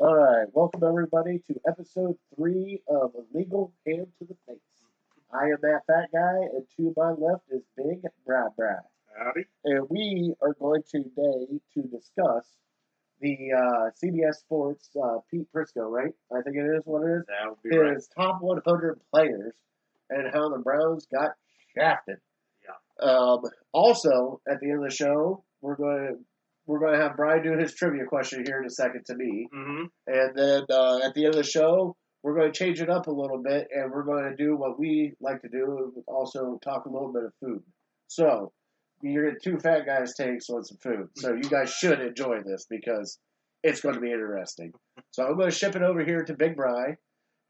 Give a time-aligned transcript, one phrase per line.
[0.00, 4.60] All right, welcome everybody to episode three of Legal Hand to the Face.
[5.32, 8.78] I am that fat guy, and to my left is Big Brad Brad.
[9.18, 9.46] Howdy.
[9.64, 12.46] And we are going today to discuss
[13.20, 16.14] the uh, CBS Sports uh, Pete Prisco, right?
[16.32, 17.24] I think it is what it is.
[17.26, 17.94] That would be right.
[17.94, 19.54] His top 100 players
[20.10, 21.32] and how the Browns got
[21.74, 22.18] shafted.
[22.64, 23.04] Yeah.
[23.04, 23.40] Um,
[23.72, 26.18] also, at the end of the show, we're going to
[26.68, 29.48] we're going to have Brian do his trivia question here in a second to me.
[29.52, 29.84] Mm-hmm.
[30.06, 33.06] And then uh, at the end of the show, we're going to change it up
[33.06, 36.60] a little bit, and we're going to do what we like to do, and also
[36.62, 37.62] talk a little bit of food.
[38.08, 38.52] So
[39.00, 41.08] you're getting two fat guys takes on some food.
[41.16, 43.18] So you guys should enjoy this because
[43.62, 44.72] it's going to be interesting.
[45.12, 46.96] So I'm going to ship it over here to Big Bry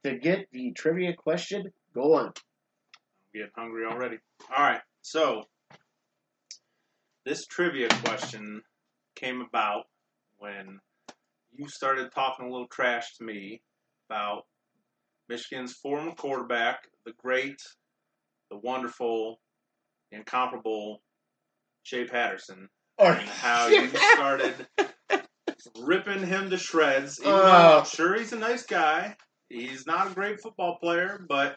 [0.05, 2.27] to get the trivia question going.
[2.27, 2.33] I'm
[3.35, 4.19] getting hungry already.
[4.57, 4.81] All right.
[5.03, 5.43] So
[7.25, 8.63] this trivia question
[9.19, 9.85] came about
[10.39, 10.79] when
[11.53, 13.61] you started talking a little trash to me
[14.09, 14.43] about
[15.29, 17.61] Michigan's former quarterback, the great,
[18.51, 19.41] the wonderful,
[20.13, 21.03] incomparable
[21.83, 24.55] Shea Patterson, oh, and how you started
[25.81, 27.21] ripping him to shreds.
[27.21, 27.37] Even oh.
[27.39, 27.79] though Oh.
[27.81, 29.17] I'm sure he's a nice guy.
[29.49, 31.57] He's not a great football player, but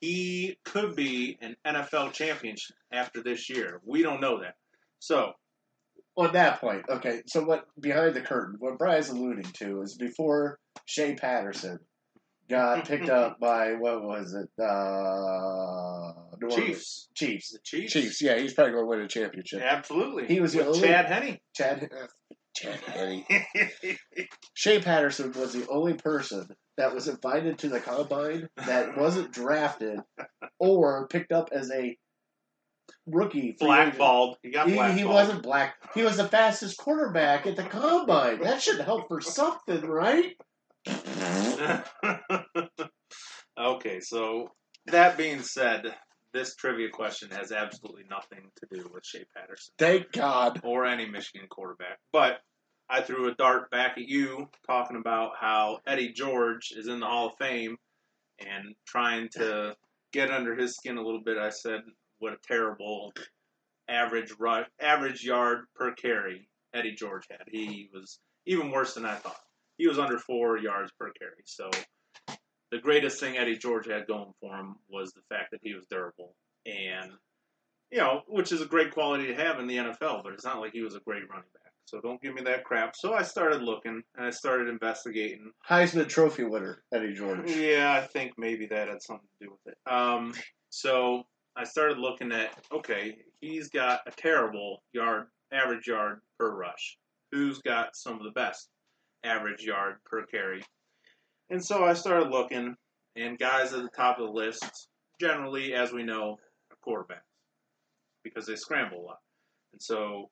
[0.00, 2.56] he could be an NFL champion
[2.92, 3.80] after this year.
[3.84, 4.54] We don't know that.
[5.00, 5.32] So,
[6.16, 10.58] on that point, okay, so what behind the curtain, what Brian's alluding to is before
[10.86, 11.78] Shea Patterson
[12.48, 14.48] got picked up by what was it?
[14.62, 16.12] Uh.
[16.50, 17.08] Chiefs.
[17.14, 17.50] Chiefs.
[17.52, 17.92] The Chiefs.
[17.92, 18.22] Chiefs.
[18.22, 19.62] Yeah, he's probably going to win a championship.
[19.62, 20.26] Absolutely.
[20.26, 21.38] He was the with only- Chad Henne.
[21.54, 21.88] Chad.
[21.90, 22.06] uh,
[22.54, 23.24] Chad Henne.
[24.54, 30.00] Shea Patterson was the only person that was invited to the combine that wasn't drafted
[30.58, 31.96] or picked up as a
[33.06, 33.56] rookie.
[33.58, 34.36] blackballed.
[34.42, 35.76] He got He, he wasn't black.
[35.94, 38.40] He was the fastest quarterback at the combine.
[38.40, 40.36] That should help for something, right?
[43.58, 44.50] okay, so
[44.86, 45.94] that being said,
[46.34, 50.60] this trivia question has absolutely nothing to do with Shea Patterson Thank God.
[50.64, 51.98] or any Michigan quarterback.
[52.12, 52.40] But
[52.90, 57.06] I threw a dart back at you talking about how Eddie George is in the
[57.06, 57.76] Hall of Fame
[58.40, 59.74] and trying to
[60.12, 61.38] get under his skin a little bit.
[61.38, 61.80] I said,
[62.18, 63.12] what a terrible
[63.88, 67.42] average rush, average yard per carry Eddie George had.
[67.46, 69.40] He was even worse than I thought.
[69.78, 71.42] He was under four yards per carry.
[71.44, 71.70] So
[72.70, 75.86] the greatest thing Eddie George had going for him was the fact that he was
[75.90, 76.34] durable
[76.66, 77.12] and
[77.90, 80.58] you know, which is a great quality to have in the NFL, but it's not
[80.58, 81.72] like he was a great running back.
[81.84, 82.96] So don't give me that crap.
[82.96, 85.52] So I started looking and I started investigating.
[85.68, 87.48] Heisman Trophy winner, Eddie George.
[87.50, 89.92] Yeah, I think maybe that had something to do with it.
[89.92, 90.32] Um,
[90.70, 91.24] so
[91.56, 96.98] I started looking at okay, he's got a terrible yard average yard per rush.
[97.32, 98.68] Who's got some of the best
[99.24, 100.62] average yard per carry?
[101.50, 102.74] And so I started looking,
[103.16, 104.88] and guys at the top of the list,
[105.20, 106.38] generally, as we know,
[106.70, 107.20] are quarterbacks
[108.22, 109.18] because they scramble a lot.
[109.72, 110.30] And so,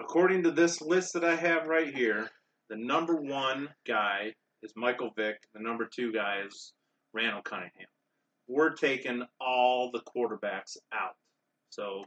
[0.00, 2.28] according to this list that I have right here,
[2.68, 5.36] the number one guy is Michael Vick.
[5.54, 6.72] The number two guy is
[7.12, 7.86] Randall Cunningham.
[8.52, 11.16] We're taking all the quarterbacks out.
[11.70, 12.04] So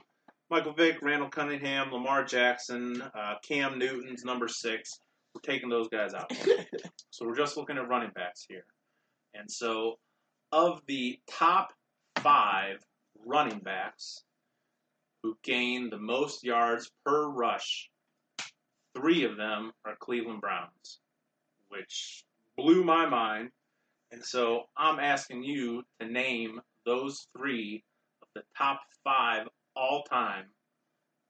[0.52, 5.00] Michael Vick, Randall Cunningham, Lamar Jackson, uh, Cam Newton's number six.
[5.34, 6.32] We're taking those guys out.
[7.10, 8.66] so we're just looking at running backs here.
[9.34, 9.96] And so
[10.52, 11.74] of the top
[12.20, 12.78] five
[13.26, 14.24] running backs
[15.24, 17.90] who gained the most yards per rush,
[18.96, 21.00] three of them are Cleveland Browns,
[21.70, 22.24] which
[22.56, 23.50] blew my mind.
[24.16, 27.84] And so I'm asking you to name those three
[28.22, 29.46] of the top five
[29.76, 30.46] all time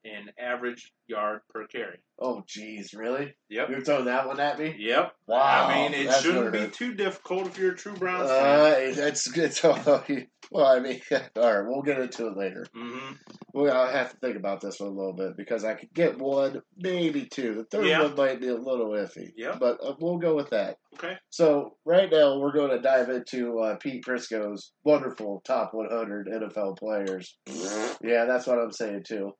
[0.05, 1.97] in average yard per carry.
[2.19, 3.33] Oh, jeez, really?
[3.49, 3.69] Yep.
[3.69, 4.73] You're throwing that one at me?
[4.77, 5.11] Yep.
[5.27, 5.67] Wow.
[5.67, 9.27] I mean, it that's shouldn't be too difficult if you're a true Browns Uh, it's
[9.27, 9.51] good.
[10.51, 11.19] well, I mean, all
[11.61, 12.65] right, we'll get into it later.
[12.73, 12.83] fan.
[12.87, 13.13] hmm
[13.53, 16.17] Well, I'll have to think about this one a little bit because I could get
[16.17, 17.55] one, maybe two.
[17.55, 18.03] The third Yeah.
[18.03, 19.31] one might be a little iffy.
[19.35, 19.57] Yeah.
[19.59, 20.77] But uh, we'll go with that.
[20.93, 21.15] Okay.
[21.31, 26.77] So right now we're going to dive into uh, Pete Prisco's wonderful top 100 NFL
[26.77, 27.35] players.
[28.01, 29.31] Yeah, that's what I'm saying too.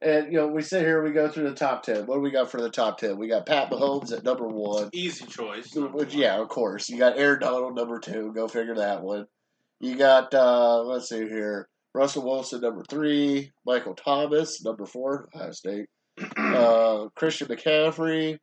[0.00, 2.06] And you know, we sit here, we go through the top 10.
[2.06, 3.18] What do we got for the top 10?
[3.18, 4.90] We got Pat Mahomes at number one.
[4.92, 5.74] Easy choice.
[5.74, 6.88] Which, yeah, of course.
[6.88, 8.32] You got Aaron Donald number two.
[8.32, 9.26] Go figure that one.
[9.80, 15.52] You got uh, let's see here, Russell Wilson number three, Michael Thomas number four, Ohio
[15.52, 15.86] State,
[16.36, 18.38] uh, Christian McCaffrey,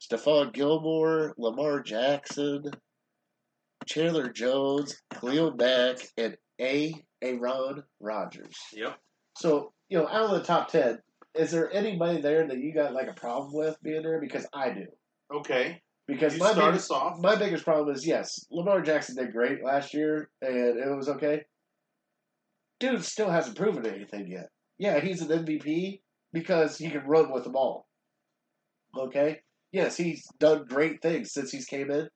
[0.00, 2.64] Stephon Gilmore, Lamar Jackson,
[3.86, 6.94] Chandler Jones, Khalil Mack, and A.
[7.22, 8.56] Aaron Rodgers.
[8.72, 8.96] Yep.
[9.36, 10.98] So you know, out of the top ten,
[11.34, 14.20] is there anybody there that you got like a problem with being there?
[14.20, 14.86] Because I do.
[15.32, 15.80] Okay.
[16.06, 17.18] Because You my start biggest, us off.
[17.20, 21.42] my biggest problem is yes, Lamar Jackson did great last year and it was okay.
[22.80, 24.48] Dude still hasn't proven anything yet.
[24.78, 26.00] Yeah, he's an MVP
[26.32, 27.86] because he can run with the ball.
[28.96, 29.40] Okay?
[29.72, 32.08] Yes, he's done great things since he's came in.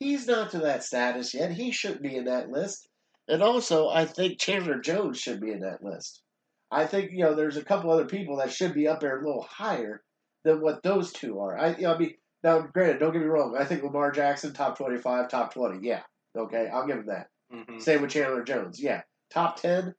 [0.00, 1.52] He's not to that status yet.
[1.52, 2.88] He shouldn't be in that list.
[3.28, 6.22] And also, I think Chandler Jones should be in that list.
[6.70, 9.24] I think, you know, there's a couple other people that should be up there a
[9.26, 10.02] little higher
[10.44, 11.58] than what those two are.
[11.58, 13.56] I, you know, I mean, now, granted, don't get me wrong.
[13.58, 15.86] I think Lamar Jackson, top 25, top 20.
[15.86, 16.02] Yeah.
[16.36, 17.28] Okay, I'll give him that.
[17.52, 17.80] Mhm.
[17.82, 18.80] Same with Chandler Jones.
[18.80, 19.02] Yeah.
[19.30, 19.94] Top 10,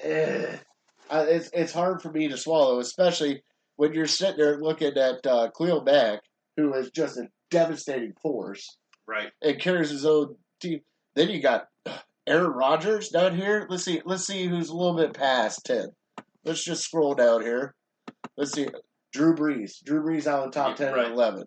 [0.00, 0.56] eh.
[1.10, 3.42] Uh, it's, it's hard for me to swallow, especially
[3.76, 6.20] when you're sitting there looking at uh, Khalil Mack,
[6.56, 8.76] who is just a devastating force
[9.08, 9.30] Right.
[9.42, 10.80] and carries his own team.
[11.16, 11.66] Then you got
[12.28, 13.66] Aaron Rodgers down here.
[13.68, 14.00] Let's see.
[14.04, 15.88] Let's see who's a little bit past 10.
[16.44, 17.74] Let's just scroll down here.
[18.36, 18.68] Let's see.
[19.12, 19.82] Drew Brees.
[19.84, 21.04] Drew Brees out the top Yeah, 10 right.
[21.06, 21.44] and 11.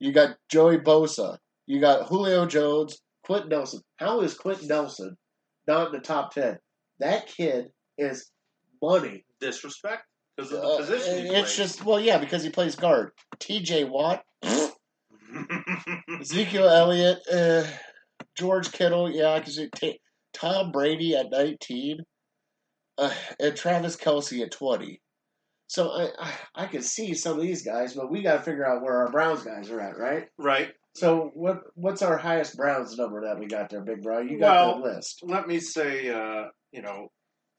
[0.00, 1.38] You got Joey Bosa.
[1.66, 3.80] You got Julio Jones, Quenton Nelson.
[3.96, 5.16] How is Quenton Nelson
[5.66, 6.58] not in the top 10?
[7.00, 7.68] That kid
[7.98, 8.30] is
[8.82, 9.24] money.
[9.40, 10.02] Disrespect
[10.36, 13.10] because of the Uh, position he it's just, well, yeah, because he plays guard.
[13.40, 14.22] TJ Watt,
[16.20, 17.64] Ezekiel Elliott, uh,
[18.36, 19.68] George Kittle, yeah, I can see
[20.32, 21.98] Tom Brady at 19,
[22.98, 25.00] uh, and Travis Kelce at 20.
[25.66, 28.66] So I, I I can see some of these guys, but we got to figure
[28.66, 30.28] out where our Browns guys are at, right?
[30.38, 30.72] right.
[30.94, 34.20] So what what's our highest Browns number that we got there, Big Bro?
[34.22, 35.20] You got Well- the list.
[35.22, 37.10] Let me say, uh, you know,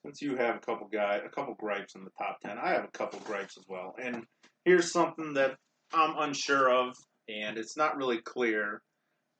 [0.05, 2.85] since you have a couple guy, a couple gripes in the top ten, I have
[2.85, 3.95] a couple gripes as well.
[4.01, 4.23] And
[4.63, 5.57] here's something that
[5.91, 6.95] I'm unsure of,
[7.27, 8.81] and it's not really clear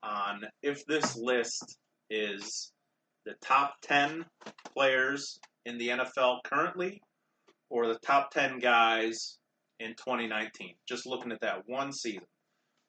[0.04, 1.78] on if this list
[2.10, 2.72] is
[3.26, 4.26] the top ten
[4.74, 7.02] players in the NFL currently,
[7.70, 9.38] or the top ten guys
[9.80, 10.76] in 2019.
[10.88, 12.26] Just looking at that one season.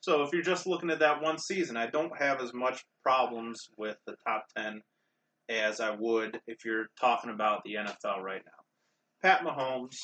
[0.00, 3.68] So if you're just looking at that one season, I don't have as much problems
[3.76, 4.80] with the top 10
[5.48, 8.62] as I would if you're talking about the NFL right now.
[9.22, 9.96] Pat Mahomes,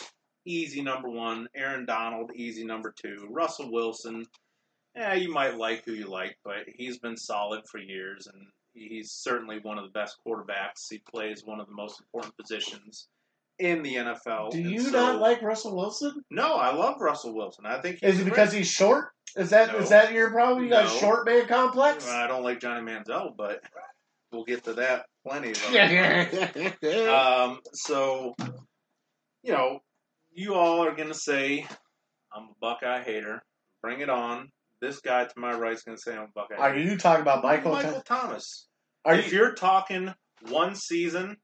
[0.46, 1.46] easy number one.
[1.54, 3.28] Aaron Donald, easy number two.
[3.30, 4.24] Russell Wilson,
[4.96, 9.12] yeah, you might like who you like, but he's been solid for years, and he's
[9.12, 10.88] certainly one of the best quarterbacks.
[10.90, 13.08] He plays one of the most important positions
[13.58, 14.50] in the NFL.
[14.50, 16.24] Do you so- not like Russell Wilson?
[16.30, 17.66] No, I love Russell Wilson.
[17.66, 18.30] I think he's Is it great.
[18.32, 19.08] because he's short?
[19.36, 19.96] Is that is No.
[19.96, 20.64] that your problem?
[20.64, 22.06] You got a short man complex?
[22.08, 23.60] I don't like Johnny Manziel, but
[24.30, 25.52] we'll get to that plenty.
[25.52, 28.34] Of um, so,
[29.42, 29.80] you know,
[30.32, 31.66] you all are going to say,
[32.34, 33.42] I'm a Buckeye hater.
[33.82, 34.50] Bring it on.
[34.82, 37.44] This guy to my right is going to say I'm Buckeye Are you talking about
[37.44, 37.70] Michael?
[37.70, 38.66] Michael Thomas.
[39.04, 39.38] Are if you?
[39.38, 40.12] you're talking
[40.48, 41.36] one season,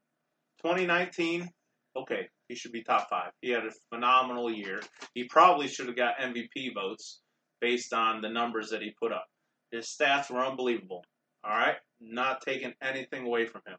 [0.61, 1.47] 2019,
[1.95, 3.31] okay, he should be top five.
[3.39, 4.81] He had a phenomenal year.
[5.13, 7.21] He probably should have got MVP votes
[7.61, 9.25] based on the numbers that he put up.
[9.71, 11.05] His stats were unbelievable.
[11.45, 13.77] All right, not taking anything away from him.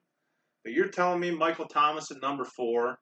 [0.65, 2.99] But you're telling me Michael Thomas at number four,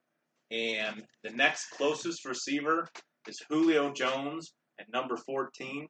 [0.50, 2.88] and the next closest receiver
[3.28, 5.86] is Julio Jones at number 14,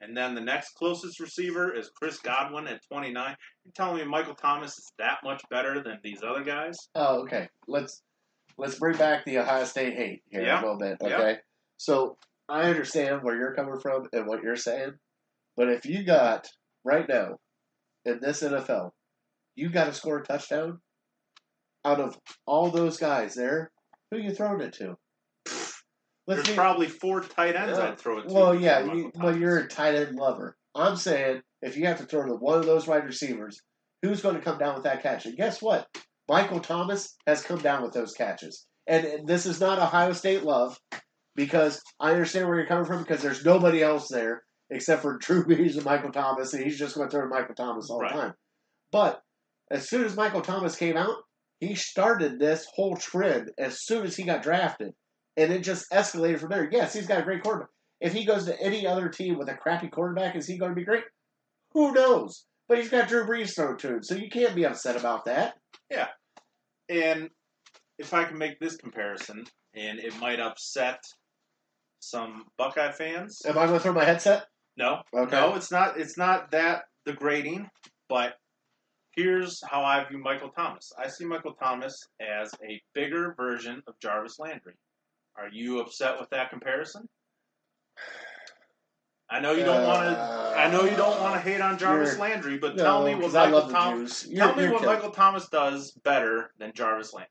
[0.00, 3.36] and then the next closest receiver is Chris Godwin at 29.
[3.64, 6.76] You're telling me Michael Thomas is that much better than these other guys?
[6.94, 7.48] Oh, okay.
[7.68, 8.02] Let's
[8.58, 10.60] let's bring back the Ohio State hate here Yeah.
[10.60, 10.98] a little bit.
[11.00, 11.16] Yeah.
[11.16, 11.38] Okay.
[11.76, 12.16] So
[12.48, 14.92] I understand where you're coming from and what you're saying,
[15.56, 16.46] but if you got
[16.84, 17.36] right now
[18.04, 18.90] in this NFL,
[19.54, 20.80] you got to score a touchdown
[21.84, 23.70] out of all those guys there.
[24.10, 24.96] Who you throwing it to?
[26.26, 27.88] Let's There's probably four tight ends Yeah.
[27.88, 28.34] I'd throw it to.
[28.34, 30.56] Well, yeah, you, well, you're a tight end lover.
[30.74, 33.60] I'm saying if you have to throw to one of those wide receivers,
[34.02, 35.26] who's going to come down with that catch?
[35.26, 35.86] And guess what?
[36.28, 38.66] Michael Thomas has come down with those catches.
[38.86, 40.78] And, and this is not Ohio State love
[41.34, 45.44] because I understand where you're coming from because there's nobody else there except for Drew
[45.44, 48.12] Brees and Michael Thomas, and he's just going to throw to Michael Thomas all Right.
[48.12, 48.34] the time.
[48.92, 49.20] But
[49.70, 51.16] as soon as Michael Thomas came out,
[51.58, 54.92] he started this whole trend as soon as he got drafted,
[55.36, 56.68] and it just escalated from there.
[56.70, 57.68] Yes, he's got a great quarterback.
[58.00, 60.76] If he goes to any other team with a crappy quarterback, is he going to
[60.76, 61.04] be great?
[61.72, 62.46] Who knows?
[62.68, 65.54] But he's got Drew Brees thrown to him, so you can't be upset about that.
[65.90, 66.06] Yeah,
[66.88, 67.28] and
[67.98, 69.44] if I can make this comparison,
[69.74, 71.00] and it might upset
[72.00, 73.42] some Buckeye fans.
[73.46, 74.46] Am I going to throw my headset?
[74.76, 75.36] No, Okay.
[75.38, 75.98] no, it's not.
[75.98, 77.68] It's not that degrading.
[78.08, 78.34] But
[79.14, 80.90] here's how I view Michael Thomas.
[80.98, 84.74] I see Michael Thomas as a bigger version of Jarvis Landry.
[85.40, 87.08] Are you upset with that comparison?
[89.30, 90.20] I know you don't want to.
[90.20, 93.34] I know you don't want to hate on Jarvis Landry, but No, tell me what
[93.34, 94.22] I Michael Thomas.
[94.22, 97.30] Tell You're- me you're what Michael Thomas does better than Jarvis Landry.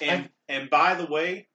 [0.00, 1.48] And and by the way,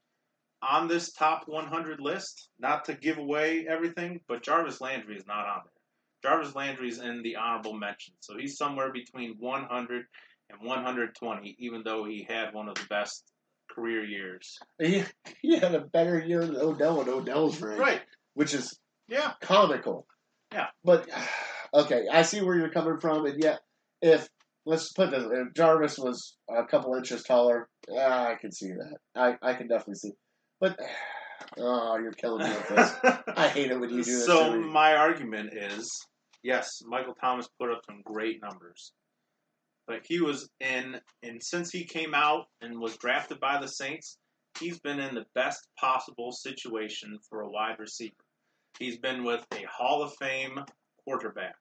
[0.62, 5.46] on this top 100 list, not to give away everything, but Jarvis Landry is not
[5.46, 6.32] on there.
[6.32, 10.06] Jarvis Landry is in the honorable mention, so he's somewhere between 100
[10.50, 13.32] and 120, even though he had one of the best
[13.74, 14.58] career years.
[14.80, 15.04] He,
[15.42, 18.02] he had a better year than Odell and Odell's rank, Right.
[18.34, 19.34] which is Yeah.
[19.42, 20.06] comical.
[20.54, 20.68] Yeah.
[20.84, 21.08] But
[21.74, 23.60] okay, I see where you're coming from, and yet
[24.02, 24.28] if
[24.66, 28.98] let's put this, if Jarvis was a couple inches taller, ah, I can see that.
[29.16, 30.14] I I can definitely see.
[30.60, 30.80] But
[31.58, 32.94] oh, you're killing me with this.
[33.38, 34.26] I hate it when you do this.
[34.26, 35.90] so my argument is,
[36.44, 38.92] yes, Michael Thomas put up some great numbers,
[39.90, 44.20] but he was in, and since he came out and was drafted by the Saints,
[44.60, 48.14] he's been in the best possible situation for a wide receiver.
[48.78, 50.60] He's been with a Hall of Fame
[51.04, 51.56] quarterback.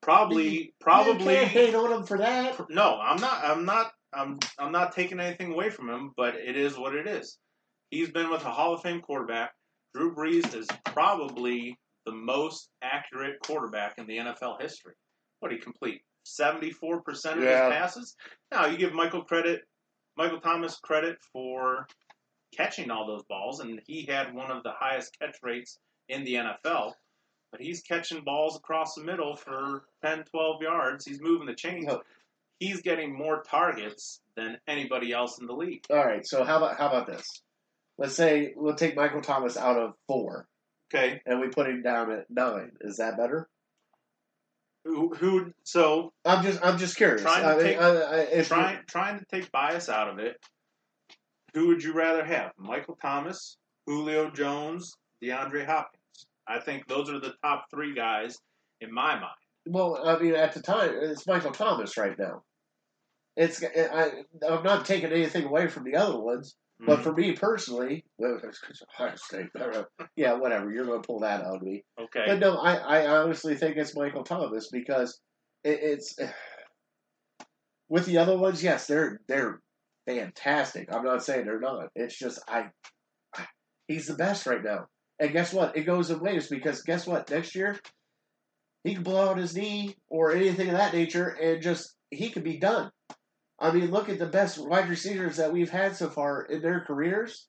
[0.00, 1.34] Probably, you probably.
[1.34, 2.58] can't hate on him for that.
[2.70, 3.44] No, I'm not.
[3.44, 3.92] I'm not.
[4.14, 4.38] I'm.
[4.58, 7.36] I'm not taking anything away from him, but it is what it is.
[7.90, 9.50] He's been with a Hall of Fame quarterback.
[9.94, 14.94] Drew Brees is probably the most accurate quarterback in the NFL history.
[15.40, 16.00] What he complete?
[16.26, 17.66] Seventy-four percent of Yeah.
[17.66, 18.16] his passes.
[18.50, 19.62] Now you give Michael credit,
[20.16, 21.86] Michael Thomas credit for
[22.56, 25.78] catching all those balls, and he had one of the highest catch rates
[26.08, 26.94] in the NFL.
[27.52, 31.04] But he's catching balls across the middle for 10, 12 yards.
[31.04, 31.86] He's moving the chains.
[31.86, 32.02] No.
[32.58, 35.84] He's getting more targets than anybody else in the league.
[35.90, 37.42] All right, so how about how about this?
[37.98, 40.48] Let's say we'll take Michael Thomas out of four,
[40.92, 42.72] Okay, and we put him down at nine.
[42.80, 43.48] Is that better?
[44.86, 47.22] Who, who so I'm just I'm just curious.
[47.22, 50.36] Trying to I take- I, I, trying trying to take bias out of it?
[51.54, 56.26] Who would you rather have, Michael Thomas, Julio Jones, DeAndre Hopkins?
[56.46, 58.36] I think those are the top three guys
[58.80, 59.24] in my mind.
[59.66, 62.42] Well, I mean, at the time, it's Michael Thomas right now.
[63.36, 64.10] It's I,
[64.48, 67.02] I'm not taking anything away from the other ones, but Mhm.
[67.02, 68.04] for me personally,
[69.16, 69.50] State.
[70.16, 70.70] yeah, whatever.
[70.70, 71.84] You're going to pull that out of me.
[71.98, 75.20] okay, But no, I, I honestly think it's Michael Thomas because
[75.64, 76.16] it, it's
[77.88, 78.62] with the other ones.
[78.62, 79.60] Yes, they're they're
[80.06, 80.92] fantastic.
[80.92, 81.88] I'm not saying they're not.
[81.94, 82.70] It's just I,
[83.34, 83.46] I
[83.88, 84.86] he's the best right now.
[85.18, 85.76] And guess what?
[85.76, 87.30] It goes in waves because guess what?
[87.30, 87.80] Next year
[88.84, 92.44] he could blow out his knee or anything of that nature, and just he could
[92.44, 92.90] be done.
[93.58, 96.80] I mean, look at the best wide receivers that we've had so far in their
[96.80, 97.48] careers,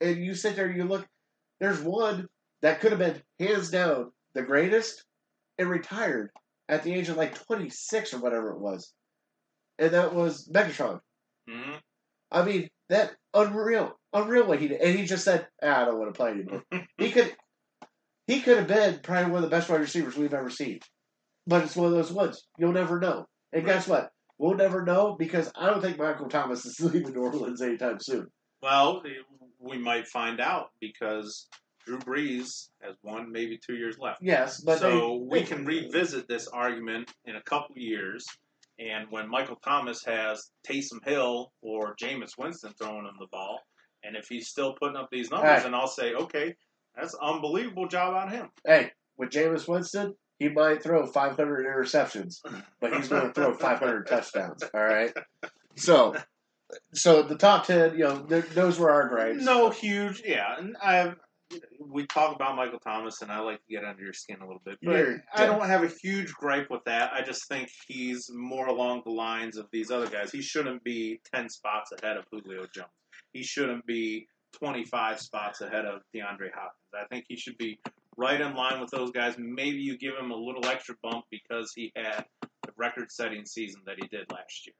[0.00, 1.06] and you sit there, and you look.
[1.60, 2.28] There's one
[2.62, 5.04] that could have been hands down the greatest
[5.58, 6.30] and retired
[6.68, 8.94] at the age of like 26 or whatever it was,
[9.78, 11.00] and that was Megatron.
[11.48, 11.80] Mhm.
[12.30, 15.98] I mean, that unreal, unreal what he did, and he just said, ah, "I don't
[15.98, 16.64] want to play anymore."
[16.98, 17.36] he could,
[18.26, 20.80] he could have been probably one of the best wide receivers we've ever seen,
[21.46, 23.26] but it's one of those ones you'll never know.
[23.52, 24.10] And guess what?
[24.38, 28.26] We'll never know because I don't think Michael Thomas is leaving New Orleans anytime soon.
[28.62, 29.02] Well,
[29.58, 31.48] we might find out because
[31.84, 34.18] Drew Brees has one, maybe two years left.
[34.22, 38.26] Yes, but so they, we can revisit this argument in a couple years,
[38.78, 43.60] and when Michael Thomas has Taysom Hill or Jameis Winston throwing him the ball,
[44.04, 45.62] and if he's still putting up these numbers, Right.
[45.62, 46.54] then I'll say, okay,
[46.96, 48.48] that's unbelievable job on him.
[48.66, 52.40] Hey, with Jameis Winston, he might throw 500 interceptions,
[52.80, 54.62] but he's going to throw 500 touchdowns.
[54.74, 55.12] All right.
[55.76, 56.14] So,
[56.92, 58.18] so the top 10, you know,
[58.54, 59.42] those were our gripes.
[59.42, 60.56] No huge, yeah.
[60.58, 61.14] And I
[61.80, 64.62] we talk about Michael Thomas, and I like to get under your skin a little
[64.64, 64.96] bit, but
[65.34, 67.12] I don't have a huge gripe with that.
[67.12, 70.32] I just think he's more along the lines of these other guys.
[70.32, 72.88] He shouldn't be ten spots ahead of Julio Jones.
[73.32, 76.94] He shouldn't be twenty-five spots ahead of DeAndre Hopkins.
[76.94, 77.78] I think he should be
[78.16, 79.36] right in line with those guys.
[79.38, 83.96] Maybe you give him a little extra bump because he had the record-setting season that
[84.00, 84.74] he did last year.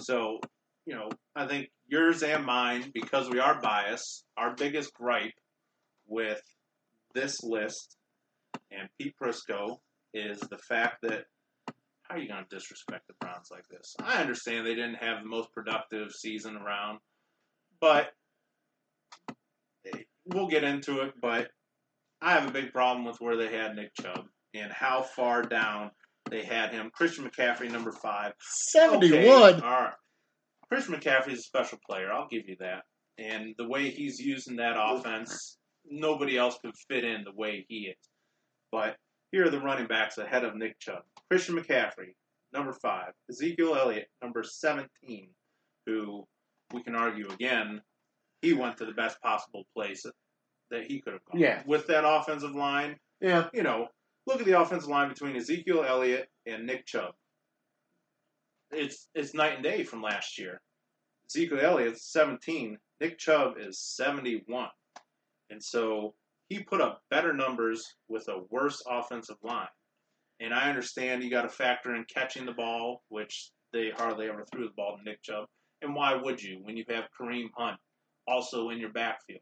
[0.00, 0.40] So,
[0.86, 5.34] you know, I think yours and mine, because we are biased, our biggest gripe
[6.06, 6.40] with
[7.14, 7.96] this list
[8.70, 9.78] and Pete Prisco
[10.14, 11.24] is the fact that
[12.02, 13.94] how are you going to disrespect the Browns like this?
[14.02, 17.00] I understand they didn't have the most productive season around,
[17.80, 18.08] but
[19.86, 21.12] eh, we'll get into it.
[21.20, 21.50] But
[22.20, 25.90] I have a big problem with where they had Nick Chubb and how far down
[26.30, 26.90] they had him.
[26.92, 28.32] Christian McCaffrey, number five.
[28.40, 29.14] 71.
[29.14, 29.92] Okay, all right.
[30.68, 32.12] Christian McCaffrey's a special player.
[32.12, 32.82] I'll give you that.
[33.18, 35.58] And the way he's using that offense,
[35.88, 38.08] nobody else could fit in the way he is.
[38.70, 38.96] But
[39.32, 41.02] here are the running backs ahead of Nick Chubb.
[41.30, 42.14] Christian McCaffrey,
[42.52, 43.12] number five.
[43.30, 45.30] Ezekiel Elliott, number 17,
[45.86, 46.24] who
[46.72, 47.80] we can argue again,
[48.42, 50.04] he went to the best possible place
[50.70, 51.40] that he could have gone.
[51.40, 51.62] Yeah.
[51.66, 53.48] With that offensive line, Yeah.
[53.52, 53.88] you know,
[54.26, 57.14] look at the offensive line between Ezekiel Elliott and Nick Chubb.
[58.70, 60.60] It's it's night and day from last year.
[61.28, 64.68] Ezekiel Elliott's 17, Nick Chubb is 71.
[65.50, 66.14] And so
[66.48, 69.68] he put up better numbers with a worse offensive line.
[70.40, 74.44] And I understand you got to factor in catching the ball, which they hardly ever
[74.52, 75.46] threw the ball to Nick Chubb.
[75.82, 77.78] And why would you when you have Kareem Hunt
[78.26, 79.40] also in your backfield?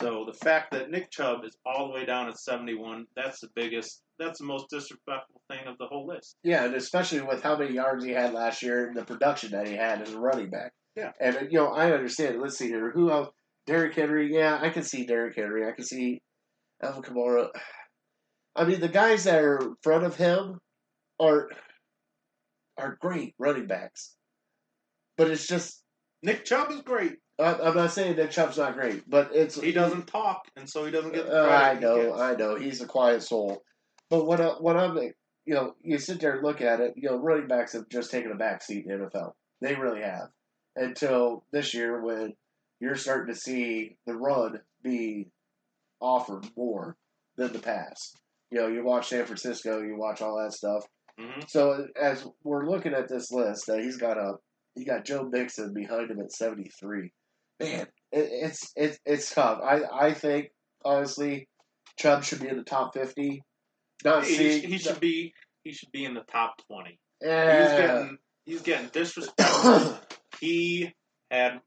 [0.00, 3.48] So the fact that Nick Chubb is all the way down at 71, that's the
[3.56, 6.36] biggest, that's the most disrespectful thing of the whole list.
[6.44, 9.66] Yeah, and especially with how many yards he had last year and the production that
[9.66, 10.72] he had as a running back.
[10.94, 11.10] Yeah.
[11.20, 12.40] And, uh, you know, I understand.
[12.40, 12.90] Let's see here.
[12.92, 13.28] Who else?
[13.66, 14.32] Derrick Henry.
[14.32, 15.68] Yeah, I can see Derrick Henry.
[15.68, 16.20] I can see
[16.82, 17.48] Alvin Kamara.
[18.54, 20.58] I mean, the guys that are in front of him
[21.20, 21.48] are
[22.78, 24.14] are great running backs.
[25.16, 25.82] But it's just,
[26.22, 27.18] Nick Chubb is great.
[27.38, 30.84] I- I'm not saying that Chubb's not great, but it's He doesn't talk, and so
[30.84, 32.14] he doesn't get the Uh, I know.
[32.14, 32.56] I know.
[32.56, 33.62] He's a quiet soul.
[34.10, 36.94] But what I, what I'm, you know, you sit there and look at it.
[36.96, 39.32] You know, running backs have just taken a back seat in the NFL.
[39.60, 40.28] They really have
[40.76, 42.34] until this year when
[42.80, 45.28] you're starting to see the run be
[46.00, 46.96] offered more
[47.36, 48.14] than the pass.
[48.50, 50.86] You know, you watch San Francisco, you watch all that stuff.
[51.20, 51.48] Mhm.
[51.48, 54.34] So as we're looking at this list, that he's got a
[54.78, 57.12] he got Joe Mixon behind him at seventy three.
[57.60, 59.60] Man, it, it's it's it's tough.
[59.62, 60.50] I I think
[60.84, 61.48] honestly,
[61.98, 63.42] Chubb should be in the top fifty.
[64.04, 66.90] Not He, see, he should be he should be in the top 20.
[66.90, 67.76] He's Yeah.
[67.76, 69.98] getting he's getting disrespected.
[70.40, 70.94] he
[71.30, 71.60] had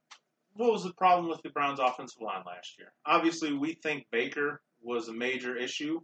[0.54, 2.92] what was the problem with the Browns offensive line last year?
[3.06, 6.02] Obviously, we think Baker was a major issue.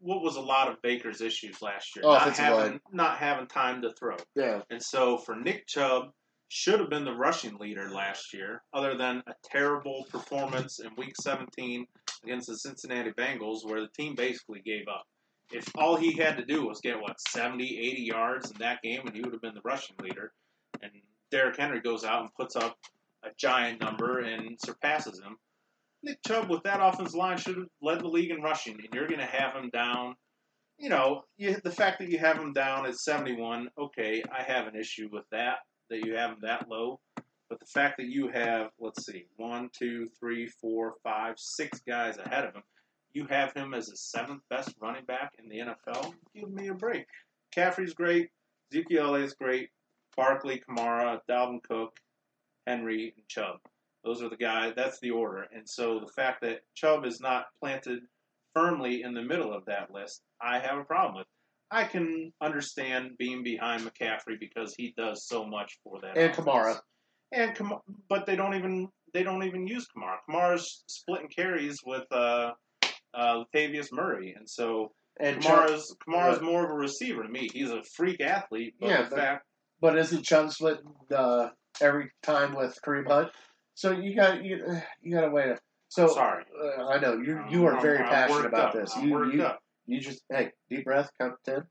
[0.00, 2.04] What was a lot of Baker's issues last year?
[2.04, 2.80] Not having line.
[2.92, 4.16] not having time to throw.
[4.34, 4.60] yeah.
[4.70, 6.10] And so for Nick Chubb,
[6.48, 11.14] should have been the rushing leader last year, other than a terrible performance in Week
[11.20, 11.86] 17
[12.22, 15.04] against the Cincinnati Bengals, where the team basically gave up.
[15.50, 19.00] If all he had to do was get what 70, 80 yards in that game,
[19.04, 20.32] and he would have been the rushing leader,
[20.82, 20.92] and
[21.30, 22.78] Derrick Henry goes out and puts up
[23.24, 25.36] a giant number and surpasses him.
[26.04, 29.08] Nick Chubb with that offensive line should have led the league in rushing, and you're
[29.08, 30.14] going to have him down.
[30.78, 34.66] You know, you, the fact that you have him down at 71, okay, I have
[34.66, 37.00] an issue with that, that you have him that low.
[37.48, 42.18] But the fact that you have, let's see, one, two, three, four, five, six guys
[42.18, 42.62] ahead of him,
[43.14, 46.74] you have him as the seventh best running back in the NFL, give me a
[46.74, 47.06] break.
[47.54, 48.28] Caffrey's great,
[48.72, 49.70] Ezekiel is great,
[50.16, 51.96] Barkley, Kamara, Dalvin Cook,
[52.66, 53.60] Henry, and Chubb.
[54.04, 54.72] Those are the guys.
[54.76, 55.46] That's the order.
[55.54, 58.00] And so the fact that Chubb is not planted
[58.54, 61.26] firmly in the middle of that list, I have a problem with.
[61.70, 66.16] I can understand being behind McCaffrey because he does so much for that.
[66.16, 66.46] And offense.
[66.46, 66.78] Kamara.
[67.32, 70.16] And Kam- but they don't even they don't even use Kamara.
[70.28, 72.52] Kamara's splitting carries with uh,
[73.14, 77.48] uh, Latavius Murray, and so And Chubb, Kamara's Kamara's more of a receiver to me.
[77.52, 79.46] He's a freak athlete, but Yeah, but- fact
[79.80, 81.48] but isn't Chubb splitting uh,
[81.80, 83.30] every time with Kareem Hunt?
[83.74, 84.64] So you got you
[85.02, 85.56] you got to wait.
[85.88, 88.72] So sorry, uh, I know you you are I'm- very I'm passionate about up.
[88.74, 88.92] this.
[88.96, 89.46] I'm You you,
[89.86, 91.64] you just hey deep breath, count to ten.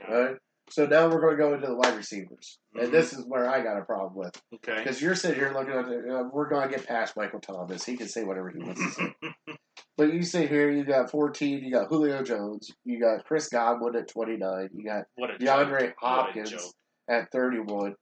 [0.00, 0.12] Okay.
[0.12, 0.36] All right.
[0.70, 2.84] So now we're going to go into the wide receivers, Mhm.
[2.84, 4.76] and this is where I got a problem with Okay.
[4.78, 6.14] because you're sitting here looking at the.
[6.18, 7.84] Uh, we're going to get past Michael Thomas.
[7.84, 9.14] He can say whatever he wants to say.
[9.96, 13.96] But you sit here, you got 14, you got Julio Jones, you got Chris Godwin
[13.96, 15.94] at 29, you got DeAndre joke.
[15.98, 16.72] Hopkins
[17.08, 17.96] at 31,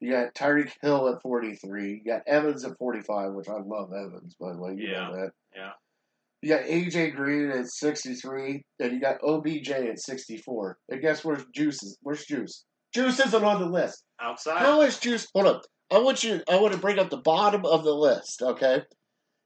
[0.00, 4.34] you got Tyreek Hill at 43, you got Evans at 45, which I love Evans,
[4.38, 4.74] by the way.
[4.76, 5.08] You Yeah.
[5.08, 5.30] know that.
[5.54, 5.72] Yeah.
[6.42, 10.78] You got AJ Green at 63, and you got OBJ at 64.
[10.90, 11.82] And guess where's Juice?
[11.82, 12.64] Is, where's Juice?
[12.92, 14.04] Juice isn't on the list.
[14.20, 14.58] Outside.
[14.58, 15.26] How is Juice?
[15.34, 15.62] Hold up.
[15.90, 16.42] I want you.
[16.48, 18.82] I want to bring up the bottom of the list, okay?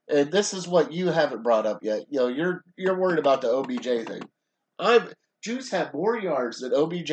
[0.08, 2.02] And this is what you haven't brought up yet.
[2.10, 4.22] You know, you're you're worried about the OBJ thing.
[4.78, 5.08] I'm
[5.42, 7.12] Juice had more yards than OBJ,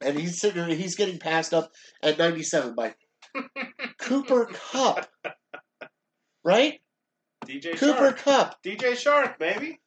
[0.00, 0.66] and he's sitting.
[0.66, 1.70] there- He's getting passed up
[2.02, 2.94] at 97 by
[4.00, 5.06] Cooper Kupp,
[6.44, 6.80] right?
[7.46, 8.18] DJ Cooper Shark.
[8.18, 8.62] Kupp.
[8.62, 9.78] DJ Chark, baby.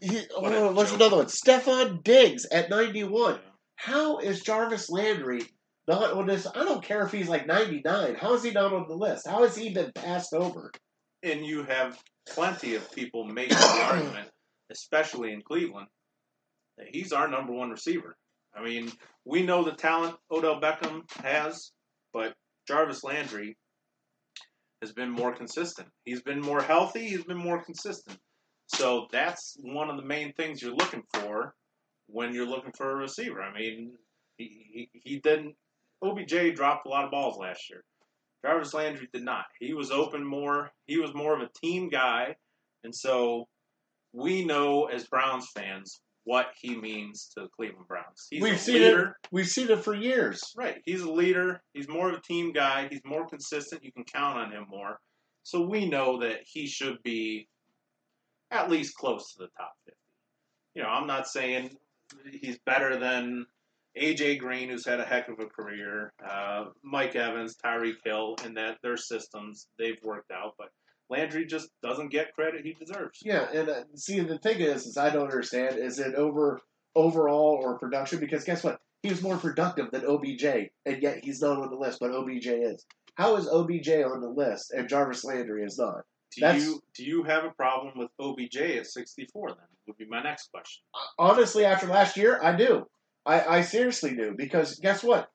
[0.00, 1.00] He, What oh, what's joke.
[1.00, 1.26] another one?
[1.26, 3.38] Stefon Diggs at 91.
[3.76, 5.42] How is Jarvis Landry
[5.88, 6.46] not on this?
[6.46, 8.14] I don't care if he's like 99.
[8.16, 9.26] How is he not on the list?
[9.26, 10.70] How has he been passed over?
[11.22, 14.28] And you have plenty of people making the argument,
[14.70, 15.88] especially in Cleveland,
[16.76, 18.16] that he's our number one receiver.
[18.56, 18.90] I mean,
[19.24, 21.72] we know the talent Odell Beckham has,
[22.12, 22.34] but
[22.68, 23.56] Jarvis Landry
[24.80, 25.88] has been more consistent.
[26.04, 27.08] He's been more healthy.
[27.08, 28.18] He's been more consistent.
[28.68, 31.54] So that's one of the main things you're looking for
[32.06, 33.42] when you're looking for a receiver.
[33.42, 33.92] I mean,
[34.36, 35.54] he, he, he didn't.
[36.02, 37.82] OBJ dropped a lot of balls last year.
[38.44, 39.46] Jarvis Landry did not.
[39.58, 40.70] He was open more.
[40.86, 42.36] He was more of a team guy,
[42.82, 43.48] and so
[44.12, 48.26] we know as Browns fans what he means to the Cleveland Browns.
[48.30, 49.16] He's We've a seen leader.
[49.22, 49.28] it.
[49.30, 50.40] We've seen it for years.
[50.56, 50.80] Right.
[50.84, 51.62] He's a leader.
[51.72, 52.88] He's more of a team guy.
[52.90, 53.84] He's more consistent.
[53.84, 54.98] You can count on him more.
[55.42, 57.48] So we know that he should be
[58.50, 59.98] at least close to the top 50.
[60.74, 61.70] You know, I'm not saying
[62.40, 63.46] he's better than
[64.00, 68.56] AJ Green, who's had a heck of a career, uh, Mike Evans, Tyreek Hill, and
[68.56, 70.68] that their systems they've worked out, but
[71.10, 73.20] Landry just doesn't get credit he deserves.
[73.22, 75.78] Yeah, and uh, see, the thing is, is I don't understand.
[75.78, 76.60] Is it over
[76.94, 78.20] overall or production?
[78.20, 78.80] Because guess what?
[79.02, 80.44] He was more productive than OBJ,
[80.86, 82.86] and yet he's not on the list, but OBJ is.
[83.16, 86.02] How is OBJ on the list and Jarvis Landry is not?
[86.34, 89.48] Do That's- you do you have a problem with OBJ at 64?
[89.50, 90.82] Then would be my next question.
[91.18, 92.86] Honestly, after last year, I do.
[93.26, 95.28] I, I seriously do because guess what?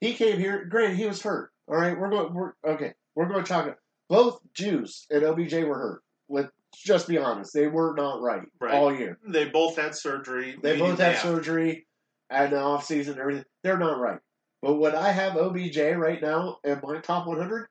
[0.00, 0.64] He came here.
[0.64, 1.50] Granted, he was hurt.
[1.68, 2.32] All right, we're going.
[2.34, 2.94] We're okay.
[3.14, 3.76] We're going to talk.
[4.08, 6.02] Both Juice and OBJ were hurt.
[6.28, 7.52] Let's just be honest.
[7.54, 8.74] They were not right, Right.
[8.74, 9.18] all year.
[9.26, 10.58] They both had surgery.
[10.62, 11.86] They both had surgery
[12.30, 13.44] and the off season and everything.
[13.62, 14.20] They're not right.
[14.62, 17.68] But would I have OBJ right now in my top 100?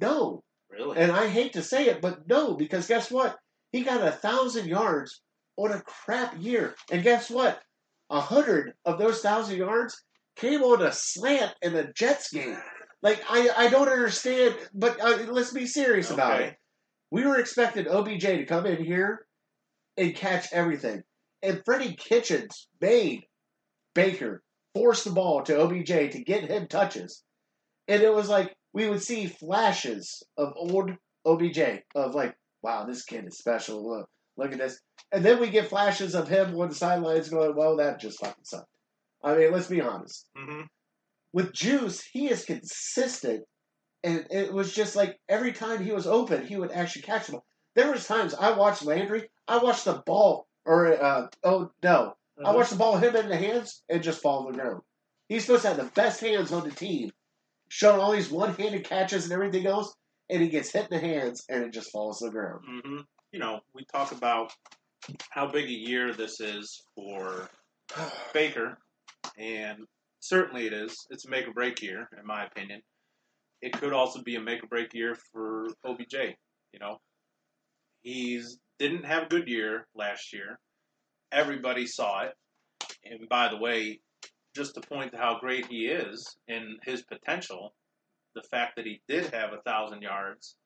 [0.00, 0.42] No.
[0.70, 0.98] Really?
[0.98, 3.38] And I hate to say it, but no, because guess what?
[3.72, 5.20] He got a thousand yards
[5.56, 6.74] on a crap year.
[6.90, 7.62] And guess what?
[8.10, 10.02] A hundred of those thousand yards
[10.36, 12.58] came on a slant in the Jets game.
[13.04, 16.56] Like I, I don't understand, but uh, let's be serious about it.
[17.10, 19.26] We were expecting OBJ to come in here
[19.98, 21.02] and catch everything,
[21.42, 23.26] and Freddie Kitchens made
[23.94, 24.42] Baker
[24.74, 27.22] force the ball to OBJ to get him touches,
[27.88, 30.90] and it was like we would see flashes of old
[31.26, 33.86] OBJ of like, wow, this kid is special.
[33.86, 34.80] Look, look at this,
[35.12, 38.44] and then we get flashes of him on the sidelines going, well, that just fucking
[38.44, 38.66] sucked.
[39.22, 40.62] I mean, let's be honest hmm
[41.34, 43.44] with Juice, he is consistent,
[44.04, 47.32] and it was just like every time he was open, he would actually catch the
[47.32, 47.44] ball.
[47.74, 52.52] There was times I watched Landry, I watched the ball, or uh, oh no, I
[52.54, 54.82] watched the ball hit him in the hands and just fall on the ground.
[55.28, 57.10] He's supposed to have the best hands on the team,
[57.68, 59.92] showing all these one-handed catches and everything else,
[60.30, 62.60] and he gets hit in the hands and it just falls to the ground.
[62.64, 62.98] hmm
[63.32, 64.52] You know, we talk about
[65.30, 67.50] how big a year this is for
[68.32, 68.78] Baker,
[69.36, 69.84] and
[70.24, 71.06] certainly it is.
[71.10, 72.80] It's a make or break year, in my opinion.
[73.60, 76.14] It could also be a make or break year for OBJ.
[76.72, 76.98] You know,
[78.02, 80.58] he's didn't have a good year last year.
[81.30, 82.32] Everybody saw it,
[83.04, 84.00] and by the way,
[84.56, 87.74] just to point to how great he is and his potential,
[88.34, 90.56] the fact that he did have a thousand yards,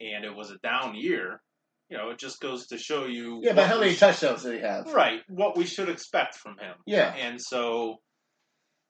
[0.00, 1.40] and it was a down year.
[1.88, 3.40] You know, it just goes to show you.
[3.42, 4.92] Yeah, but how many touchdowns did he have?
[4.92, 6.74] Right, what we should expect from him.
[6.86, 7.98] Yeah, And so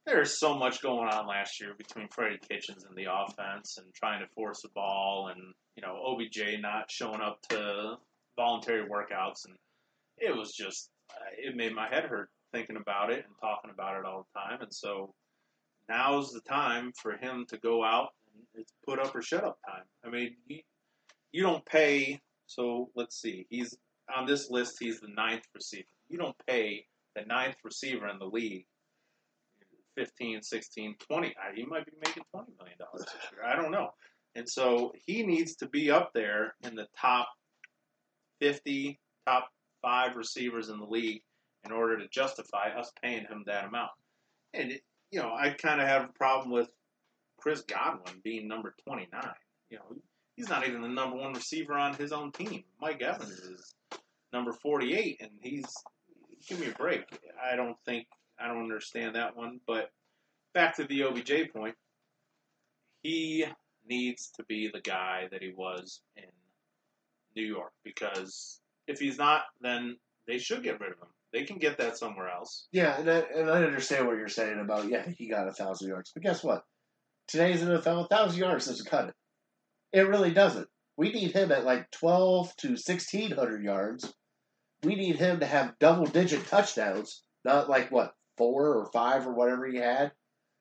[0.09, 4.21] there's so much going on last year between Freddie Kitchens and the offense and trying
[4.21, 7.97] to force the ball and, you know, OBJ not showing up to
[8.37, 9.45] voluntary workouts.
[9.47, 9.57] And
[10.17, 10.89] it was just,
[11.37, 14.63] it made my head hurt thinking about it and talking about it all the time.
[14.63, 15.13] And so
[15.89, 19.59] now's the time for him to go out and it's put up or shut up
[19.69, 19.85] time.
[20.05, 20.61] I mean, you,
[21.33, 22.21] you don't pay.
[22.47, 23.47] So let's see.
[23.51, 23.77] He's
[24.15, 24.77] on this list.
[24.81, 25.85] He's the ninth receiver.
[26.09, 28.65] You don't pay the ninth receiver in the league
[29.99, 31.35] 15, 16, 20.
[31.57, 33.45] He might be making $20 million this year.
[33.45, 33.91] I don't know.
[34.37, 37.29] And so he needs to be up there in the top
[38.41, 39.49] 50, top
[39.83, 41.23] five receivers in the league
[41.65, 43.91] in order to justify us paying him that amount.
[44.55, 46.69] And, it, you know, I kind of have a problem with
[47.39, 49.09] Chris Godwin being number 29.
[49.71, 49.97] You know,
[50.37, 52.63] he's not even the number one receiver on his own team.
[52.81, 53.75] Mike Evans is
[54.33, 55.67] number 48, and he's
[56.47, 57.03] give me a break.
[57.43, 58.07] I don't think
[58.41, 59.61] I don't understand that one.
[59.67, 59.91] But
[60.55, 61.75] back to the OBJ point,
[63.03, 63.45] he
[63.89, 66.25] needs to be the guy that he was in
[67.37, 69.97] New York because if he's not, then
[70.27, 71.09] they should get rid of him.
[71.33, 72.67] They can get that somewhere else.
[72.73, 75.89] Yeah, and I, and I understand what you're saying about yeah he got a thousand
[75.89, 76.65] yards, but guess what?
[77.27, 79.15] Today's NFL, a thousand yards doesn't cut it.
[79.93, 80.69] It really doesn't.
[80.97, 84.13] We need him at like twelve to sixteen hundred yards.
[84.83, 89.35] We need him to have double digit touchdowns, not like what four or five or
[89.35, 90.13] whatever he had.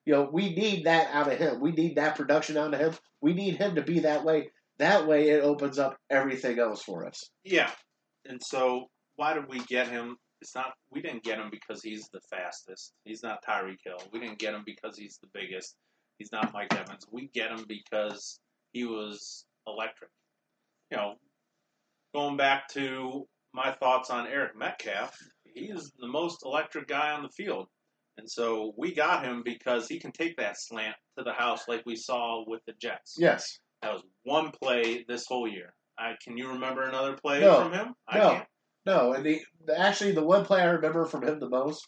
[0.04, 1.60] You know, we need that out of him.
[1.60, 2.94] We need that production out of him.
[3.20, 4.50] We need him to be that way.
[4.78, 7.30] That way, it opens up everything else for us.
[7.44, 7.70] Yeah,
[8.24, 8.86] and so
[9.16, 10.16] why did we get him?
[10.40, 12.92] It's not we didn't get him because he's the fastest.
[13.04, 13.98] He's not Tyreek Hill.
[14.12, 15.74] We didn't get him because he's the biggest.
[16.18, 17.06] He's not Mike Evans.
[17.10, 18.40] We get him because
[18.72, 20.10] he was electric.
[20.90, 21.14] You know,
[22.14, 25.16] going back to my thoughts on Eric Metcalf,
[25.58, 27.66] he is the most electric guy on the field.
[28.16, 31.82] And so we got him because he can take that slant to the house like
[31.86, 33.14] we saw with the Jets.
[33.18, 33.58] Yes.
[33.82, 35.72] That was one play this whole year.
[35.98, 37.62] I, can you remember another play No.
[37.62, 37.94] from him?
[38.08, 38.30] I No.
[38.30, 38.46] can't.
[38.86, 41.86] No, and the, the actually the one play I remember from him the most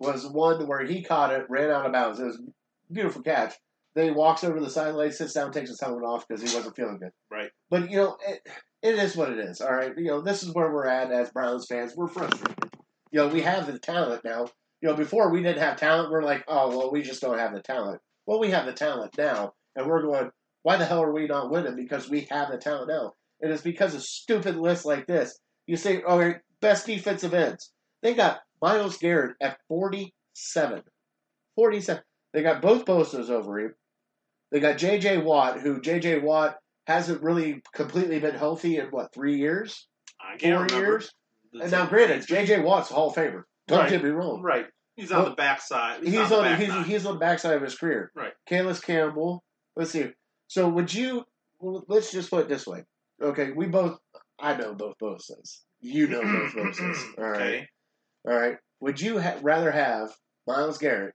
[0.00, 2.18] was one where he caught it, ran out of bounds.
[2.20, 3.54] It was a beautiful catch.
[3.94, 6.56] Then he walks over to the sideline, sits down, takes his helmet off because he
[6.56, 7.10] wasn't feeling good.
[7.30, 7.50] Right.
[7.68, 8.40] But you know, it,
[8.82, 9.60] it is what it is.
[9.60, 11.94] All right, you know, this is where we're at as Browns fans.
[11.96, 12.57] We're frustrated.
[13.10, 14.46] You know, we have the talent now.
[14.80, 16.10] You know, before we didn't have talent.
[16.10, 18.00] We're like, oh well, we just don't have the talent.
[18.26, 20.30] Well, we have the talent now, and we're going.
[20.62, 21.76] Why the hell are we not winning?
[21.76, 25.38] Because we have the talent now, and it's because of stupid lists like this.
[25.66, 27.72] You say, okay, best defensive ends.
[28.02, 30.82] They got Myles Garrett at forty-seven.
[31.56, 32.02] Forty-seven.
[32.32, 33.74] They got both Bosa's over him.
[34.50, 35.18] They got J.J.
[35.18, 36.20] Watt, who J.J.
[36.20, 39.86] Watt hasn't really completely been healthy in what three years,
[40.20, 40.92] I can't remember.
[40.92, 41.12] years.
[41.52, 42.60] And now, granted, J.J.
[42.60, 43.42] Watt's a Hall of Famer.
[43.66, 43.90] Don't Right.
[43.90, 44.42] get me wrong.
[44.42, 44.66] Right.
[44.96, 46.02] He's on Well, the backside.
[46.02, 48.10] He's, He's on, the on he's, he's on the backside of his career.
[48.14, 48.32] Right.
[48.48, 49.42] Calais Campbell.
[49.76, 50.08] Let's see.
[50.48, 51.24] So would you?
[51.60, 52.84] well, Let's just put it this way.
[53.22, 53.98] Okay, we both.
[54.40, 55.62] I know both Bosa's.
[55.80, 57.04] You know both Bosa's.
[57.18, 57.40] All right.
[57.40, 57.68] Okay.
[58.26, 58.56] All right.
[58.80, 60.10] Would you ha- rather have
[60.46, 61.14] Myles Garrett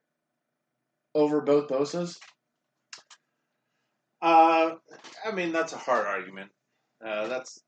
[1.16, 2.20] over both Bosa's?
[4.22, 4.72] Uh,
[5.26, 6.52] I mean that's a hard argument.
[7.06, 7.60] Uh, that's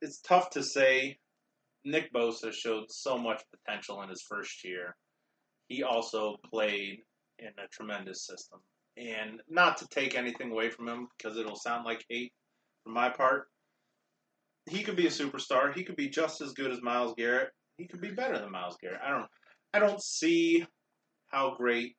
[0.00, 1.18] it's tough to say.
[1.84, 4.96] Nick Bosa showed so much potential in his first year.
[5.68, 7.00] He also played
[7.38, 8.60] in a tremendous system,
[8.96, 12.32] and not to take anything away from him because it'll sound like hate
[12.84, 13.48] from my part.
[14.68, 15.74] He could be a superstar.
[15.74, 17.50] He could be just as good as Myles Garrett.
[17.78, 19.00] He could be better than Myles Garrett.
[19.04, 19.26] I don't.
[19.72, 20.66] I don't see
[21.28, 21.96] how great.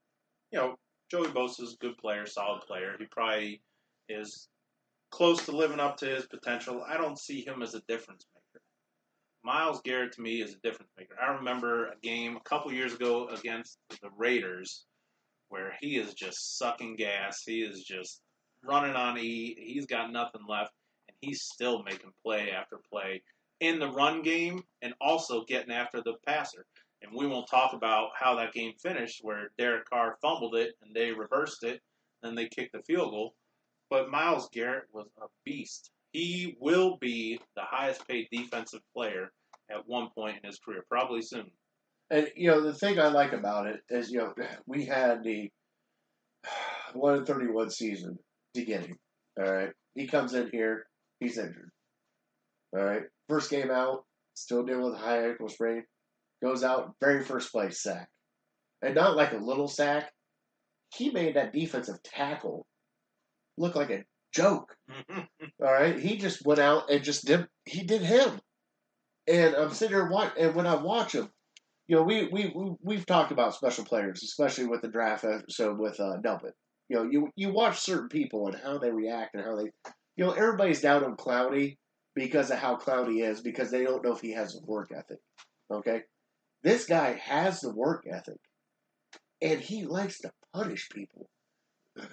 [0.51, 0.75] You know,
[1.09, 2.95] Joey Bosa's a good player, solid player.
[2.99, 3.61] He probably
[4.09, 4.49] is
[5.09, 6.83] close to living up to his potential.
[6.87, 8.40] I don't see him as a difference maker.
[9.43, 11.15] Myles Garrett to me is a difference maker.
[11.19, 14.85] I remember a game a couple years ago against the Raiders
[15.49, 17.43] where he is just sucking gas.
[17.45, 18.21] He is just
[18.63, 19.55] running on E.
[19.57, 20.71] He's got nothing left,
[21.07, 23.21] and he's still making play after play
[23.59, 26.65] in the run game and also getting after the passer.
[27.01, 30.95] And we won't talk about how that game finished, where Derek Carr fumbled it and
[30.95, 31.81] they reversed it,
[32.21, 33.33] and they kicked the field goal.
[33.89, 35.91] But Myles Garrett was a beast.
[36.11, 39.31] He will be the highest paid defensive player
[39.69, 41.49] at one point in his career, probably soon.
[42.09, 44.33] And you know the thing I like about it is you know
[44.65, 45.49] we had the
[46.93, 48.17] one in thirty one season
[48.53, 48.97] him.
[49.39, 50.85] All right, he comes in here,
[51.19, 51.71] he's injured.
[52.75, 55.83] All right, first game out, still dealing with high ankle sprain.
[56.43, 58.09] Goes out, very first play sack,
[58.81, 60.11] and not like a little sack.
[60.93, 62.65] He made that defensive tackle
[63.57, 64.75] look like a joke.
[65.09, 65.25] All
[65.71, 68.39] right, he just went out and just did he did him,
[69.27, 71.29] and I'm sitting there watch and when I watch him,
[71.87, 75.77] you know we we, we we've talked about special players, especially with the draft episode
[75.79, 76.53] with uh, Delpit.
[76.89, 79.69] You know, you you watch certain people and how they react and how they,
[80.17, 81.77] you know, everybody's down on Clowney
[82.15, 85.19] because of how Clowney is because they don't know if he has a work ethic.
[85.71, 86.01] Okay,
[86.63, 88.39] this guy has the work ethic,
[89.41, 91.29] and he likes to punish people.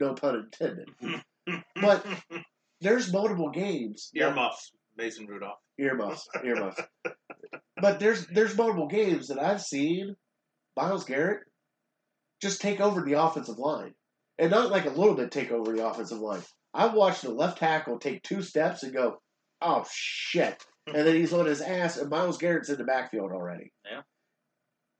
[0.00, 0.88] No pun intended.
[1.80, 2.06] But
[2.80, 4.10] there's multiple games.
[4.12, 5.58] that- Earmuffs, Mason Rudolph.
[5.78, 6.80] earmuffs, earmuffs.
[7.80, 10.14] but there's there's multiple games that I've seen
[10.76, 11.40] Myles Garrett
[12.40, 13.94] just take over the offensive line,
[14.38, 16.42] and not like a little bit take over the offensive line.
[16.72, 19.18] I watched the left tackle take two steps and go,
[19.60, 23.72] "Oh shit!" and then he's on his ass, and Myles Garrett's in the backfield already.
[23.90, 24.02] Yeah.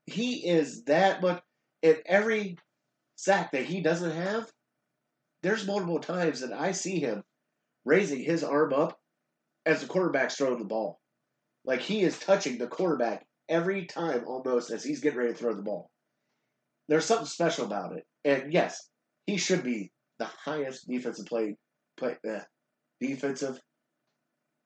[0.05, 1.41] he is that much.
[1.81, 2.57] In every
[3.15, 4.49] sack that he doesn't have,
[5.45, 7.23] there's multiple times that I see him
[7.85, 8.97] raising his arm up
[9.65, 10.99] as the quarterback's throwing the ball.
[11.63, 15.53] Like he is touching the quarterback every time almost as he's getting ready to throw
[15.53, 15.91] the ball.
[16.87, 18.05] There's something special about it.
[18.23, 18.89] And yes,
[19.27, 21.57] he should be the highest defensive play,
[21.95, 22.39] play uh,
[22.99, 23.59] defensive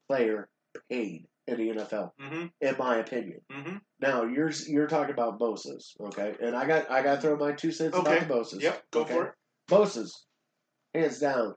[0.08, 0.48] player
[0.90, 2.46] paid in the NFL, Mm-hmm.
[2.62, 3.40] in my opinion.
[3.52, 3.78] Mm-hmm.
[4.00, 6.36] Now you're you're talking about Bosa's, okay?
[6.42, 8.18] And I got I got to throw my two cents Okay.
[8.18, 8.64] about the Bosa's.
[8.64, 8.84] Yep.
[8.92, 9.14] Go okay?
[9.14, 9.34] for it.
[9.70, 10.26] Bosa's,
[10.94, 11.54] hands down,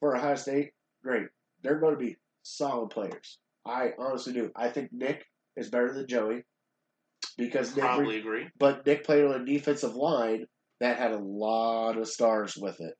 [0.00, 0.70] for Ohio State,
[1.02, 1.26] great.
[1.62, 3.38] They're going to be solid players.
[3.66, 4.50] I honestly do.
[4.54, 5.24] I think Nick
[5.56, 6.42] is better than Joey
[7.38, 8.48] because Nick, Probably agree.
[8.58, 10.44] but Nick played on a defensive line
[10.80, 12.94] that had a lot of stars with it,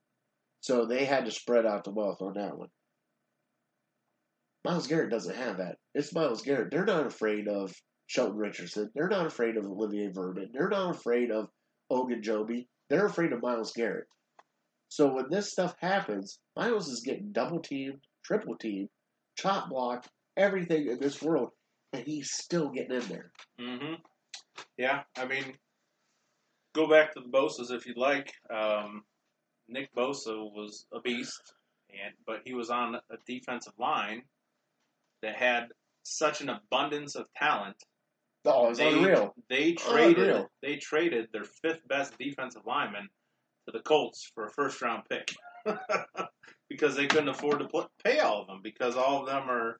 [0.60, 2.68] so they had to spread out the wealth on that one.
[4.64, 5.76] Myles Garrett doesn't have that.
[5.94, 6.70] It's Myles Garrett.
[6.70, 7.74] They're not afraid of
[8.06, 8.90] Sheldon Richardson.
[8.94, 10.50] They're not afraid of Olivier Vernon.
[10.54, 11.48] They're not afraid of
[11.92, 12.66] Ogunjobi.
[12.88, 14.06] They're afraid of Myles Garrett.
[14.94, 18.90] So when this stuff happens, Myles is getting double teamed, triple teamed,
[19.36, 21.50] chop blocked, everything in this world,
[21.92, 23.32] and he's still getting in there.
[23.60, 23.94] Mm-hmm.
[24.78, 25.54] Yeah, I mean,
[26.76, 28.32] go back to the Bosa's if you'd like.
[28.54, 29.02] Um,
[29.66, 31.54] Nick Bosa was a beast,
[31.90, 34.22] and but he was on a defensive line
[35.22, 35.70] that had
[36.04, 37.82] such an abundance of talent.
[38.44, 39.34] Oh, it's they, unreal.
[39.50, 40.28] They traded.
[40.28, 40.50] Unreal.
[40.62, 43.08] They traded their fifth best defensive lineman
[43.66, 45.34] to the Colts for a first round pick.
[46.68, 49.78] because they couldn't afford to pay all of them because all of them are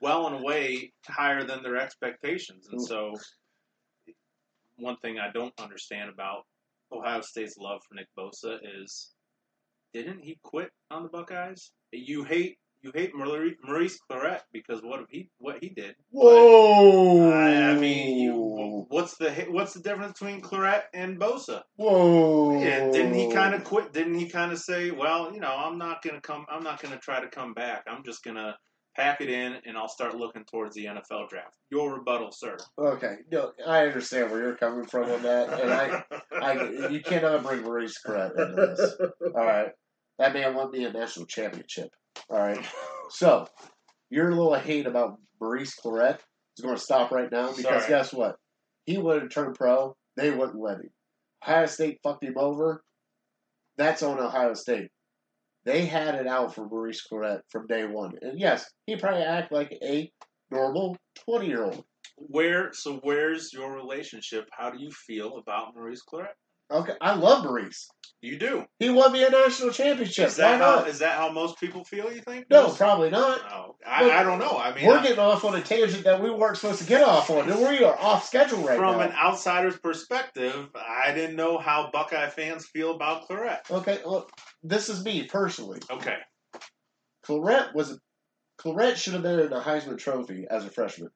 [0.00, 2.68] well and away higher than their expectations.
[2.70, 2.86] And mm.
[2.86, 3.14] so,
[4.76, 6.44] one thing I don't understand about
[6.92, 9.10] Ohio State's love for Nick Bosa is,
[9.92, 11.72] didn't he quit on the Buckeyes?
[11.92, 15.96] You hate you hate Maurice, Maurice Clarett because what he what he did.
[16.10, 17.30] Whoa!
[17.30, 21.62] I, I mean, you, what's the what's the difference between Clarett and Bosa?
[21.76, 22.60] Whoa!
[22.60, 23.92] Yeah, didn't he kind of quit?
[23.92, 26.46] Didn't he kind of say, "Well, you know, I'm not gonna come.
[26.48, 27.84] I'm not gonna try to come back.
[27.86, 28.56] I'm just gonna
[28.96, 32.56] pack it in, and I'll start looking towards the NFL draft." Your rebuttal, sir.
[32.78, 37.42] Okay, no, I understand where you're coming from on that, and I, I, you cannot
[37.42, 38.94] bring Maurice Clarett into this.
[39.34, 39.72] All right,
[40.18, 41.90] that man won me a national championship.
[42.28, 42.64] All right,
[43.10, 43.46] so
[44.10, 46.18] your little hate about Maurice Clarett
[46.56, 47.88] is going to stop right now because Sorry.
[47.88, 48.36] guess what?
[48.84, 49.96] He would have turned pro.
[50.16, 50.90] They wouldn't let him.
[51.42, 52.82] Ohio State fucked him over.
[53.76, 54.90] That's on Ohio State.
[55.64, 59.52] They had it out for Maurice Clarett from day one, and yes, he probably act
[59.52, 60.10] like a
[60.50, 61.84] normal twenty year old.
[62.16, 64.48] Where so where's your relationship?
[64.52, 66.36] How do you feel about Maurice Clarett?
[66.70, 67.88] Okay, I love Maurice.
[68.22, 68.66] You do.
[68.78, 70.28] He won me a national championship.
[70.28, 70.88] Is that Why how not?
[70.88, 72.12] is that how most people feel?
[72.12, 72.44] You think?
[72.50, 73.40] no, Most- probably not.
[73.50, 74.58] No, I, I don't know.
[74.58, 77.02] I mean, We're I- getting off on a tangent that we weren't supposed to get
[77.02, 78.92] off on, we are off schedule right from now.
[78.92, 83.70] From an outsider's perspective, I didn't know how Buckeye fans feel about Clarett.
[83.70, 84.30] okay, look,
[84.62, 85.80] this is me personally.
[85.90, 86.18] Okay,
[87.26, 87.98] Clarett was
[88.60, 91.08] Clarett should have been in the Heisman Trophy as a freshman.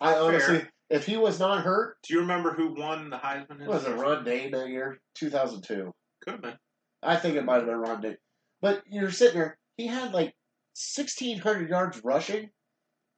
[0.00, 3.66] I honestly, if he was not hurt, do you remember who won the Heisman?
[3.66, 5.92] was it Ron Day that year, two thousand two?
[6.22, 6.56] Could have been.
[7.02, 8.16] I think it might have been Ron Dayne.
[8.60, 10.34] But you're sitting there, he had like
[10.74, 12.50] sixteen hundred yards rushing,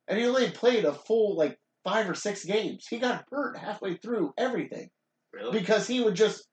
[0.08, 2.86] and he only played a full like five or six games.
[2.88, 4.90] He got hurt halfway through everything
[5.32, 5.58] Really?
[5.58, 6.46] because he would just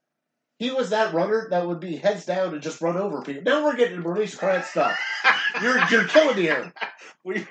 [0.60, 3.43] he was that runner that would be heads down and just run over people.
[3.43, 4.97] Now we're getting to Maurice Clarett stuff.
[5.62, 6.71] You're you're killing me here.
[7.25, 7.45] we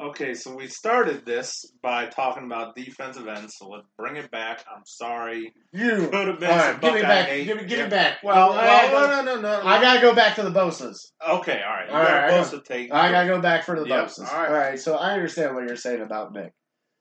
[0.00, 0.34] okay.
[0.34, 3.56] So we started this by talking about defensive ends.
[3.58, 4.64] So let's bring it back.
[4.74, 5.52] I'm sorry.
[5.72, 6.08] You.
[6.08, 7.28] Could have All been right, some give me back.
[7.28, 7.84] Give me, give Yeah.
[7.84, 8.22] me back.
[8.22, 9.66] Well, I, I, well, no, no, no, no.
[9.66, 10.98] I gotta go back to the Bosas.
[11.26, 11.88] okay, all right.
[11.88, 12.92] You All got right, I both to take.
[12.92, 14.32] I gotta go back for the Yep, Bosas.
[14.32, 14.48] all right.
[14.48, 14.78] All right.
[14.78, 16.52] So I understand what you're saying about Nick,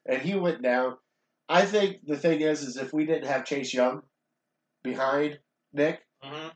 [0.05, 0.95] and he went down.
[1.49, 4.01] I think the thing is, is if we didn't have Chase Young
[4.83, 5.39] behind
[5.73, 6.51] Nick, Mhm.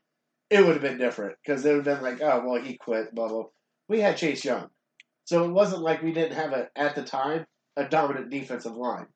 [0.49, 3.13] it would have been different because it would have been like, oh well, he quit.
[3.15, 3.43] Blah blah.
[3.87, 4.69] We had Chase Young,
[5.31, 7.45] so it wasn't like we didn't have a at the time
[7.77, 9.07] a dominant defensive line.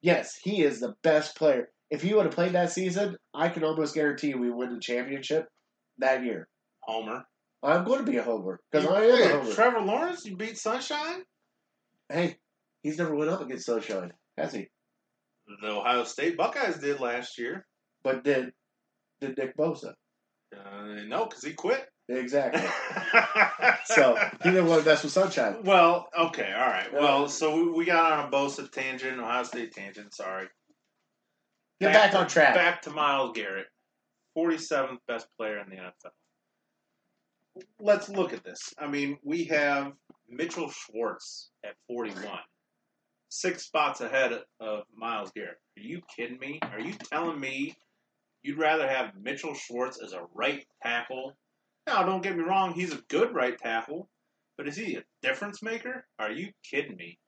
[0.00, 1.70] Yes, he is the best player.
[1.90, 5.48] If he would have played that season, I can almost guarantee we win the championship
[5.98, 6.46] that year.
[6.82, 7.24] Homer.
[7.64, 9.52] I'm going to be a homer because I am a homer.
[9.52, 11.24] Trevor Lawrence, you beat Sunshine.
[12.08, 12.36] hey,
[12.84, 14.68] he's never went up against Sunshine, has he?
[15.62, 17.66] The Ohio State Buckeyes did last year.
[18.04, 18.52] But did
[19.20, 19.94] did Nick Bosa?
[20.56, 21.88] Uh, no, because he quit.
[22.08, 22.62] Exactly.
[23.86, 25.62] so he didn't want to mess with Sunshine.
[25.64, 26.92] well, okay, all right.
[26.92, 30.14] Well, so we- we got on a Bosa tangent, Ohio State tangent.
[30.14, 30.46] Sorry.
[31.80, 32.54] Get Back back, on track.
[32.54, 33.66] Back to Myles Garrett,
[34.36, 36.12] 47th best player in the NFL.
[37.80, 38.74] Let's look at this.
[38.78, 39.92] I mean, we have
[40.28, 42.38] Mitchell Schwartz at 41,
[43.28, 45.58] six spots ahead of Myles Garrett.
[45.78, 46.58] Are you kidding me?
[46.62, 47.74] Are you telling me
[48.42, 51.36] you'd rather have Mitchell Schwartz as a right tackle?
[51.86, 54.08] Now, don't get me wrong, he's a good right tackle,
[54.56, 56.06] but is he a difference maker?
[56.18, 57.18] Are you kidding me?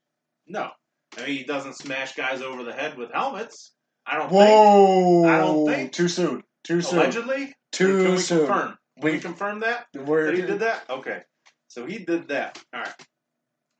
[0.46, 0.70] No.
[1.16, 3.72] I mean, he doesn't smash guys over the head with helmets.
[4.06, 4.40] I don't think.
[4.40, 5.24] Whoa!
[5.24, 6.42] I don't think- too soon.
[6.64, 6.98] Too soon.
[7.00, 7.54] Allegedly?
[7.72, 8.38] Too Can we soon.
[8.46, 8.68] confirm?
[8.68, 9.86] Can we We confirm that?
[9.92, 10.88] That he did that?
[10.90, 11.20] Okay.
[11.68, 12.62] So he did that.
[12.72, 12.94] All right.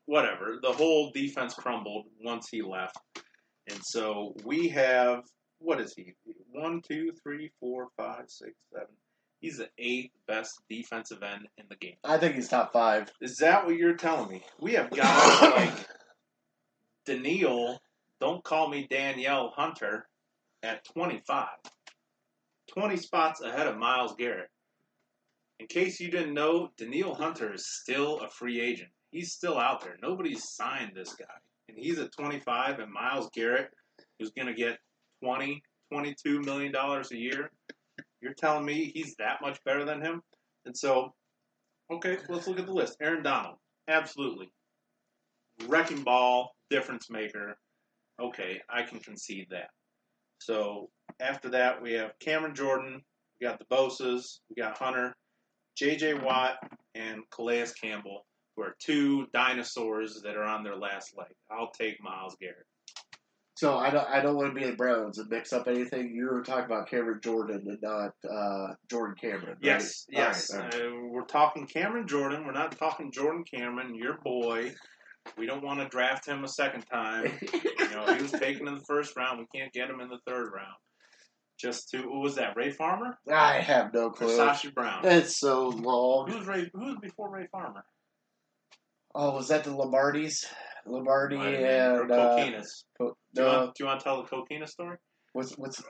[0.05, 0.59] Whatever.
[0.61, 2.97] The whole defense crumbled once he left.
[3.69, 5.23] And so we have,
[5.59, 6.13] what is he?
[6.51, 8.87] One, two, three, four, five, six, seven.
[9.39, 11.95] He's the eighth best defensive end in the game.
[12.03, 13.11] I think he's top five.
[13.21, 14.43] Is that what you're telling me?
[14.59, 15.73] We have guys like
[17.05, 17.79] Daniil,
[18.19, 20.07] don't call me Danielle Hunter,
[20.63, 21.47] at 25.
[22.73, 24.49] 20 spots ahead of Myles Garrett.
[25.59, 28.89] In case you didn't know, Daniil Hunter is still a free agent.
[29.11, 29.97] He's still out there.
[30.01, 31.25] Nobody's signed this guy.
[31.69, 33.69] And he's at 25, and Myles Garrett,
[34.19, 34.77] who's going to get
[35.23, 35.61] 20,
[35.91, 37.51] 22 million dollars a year.
[38.21, 40.21] You're telling me he's that much better than him?
[40.65, 41.13] And so,
[41.91, 42.97] okay, let's look at the list.
[43.01, 43.55] Aaron Donald,
[43.87, 44.51] absolutely.
[45.67, 47.57] Wrecking ball, difference maker.
[48.21, 49.69] Okay, I can concede that.
[50.39, 50.89] So
[51.19, 53.01] after that, we have Cameron Jordan,
[53.39, 55.15] we got the Bosas, we got Hunter,
[55.77, 56.15] J.J.
[56.15, 56.57] Watt,
[56.95, 61.27] and Calais Campbell, who are two dinosaurs that are on their last leg.
[61.51, 62.65] I'll take Myles Garrett.
[63.57, 66.13] So I don't I don't want to be the Browns and mix up anything.
[66.13, 69.47] You were talking about Cameron Jordan and not uh, Jordan Cameron.
[69.47, 69.57] right?
[69.61, 70.55] Yes, yes.
[70.55, 70.75] right.
[70.75, 72.45] Uh, we're talking Cameron Jordan.
[72.45, 74.75] We're not talking Jordan Cameron, your boy.
[75.39, 77.31] We don't want to draft him a second time.
[77.87, 79.39] You know, he was taken in the first round.
[79.39, 80.75] We can't get him in the third round.
[81.57, 82.57] Just to who was that?
[82.57, 84.37] Ray Farmer I have no clue.
[84.37, 85.05] Sashi Brown?
[85.05, 86.29] It's so long.
[86.29, 86.69] Who was Ray?
[86.73, 87.85] Who was before Ray Farmer?
[89.15, 90.45] Oh, was that the Lombardis?
[90.87, 92.35] Lombardi and uh.
[92.97, 94.97] Co- Do you, no, want, do you want to tell the Coquina story?
[95.33, 95.83] what's what's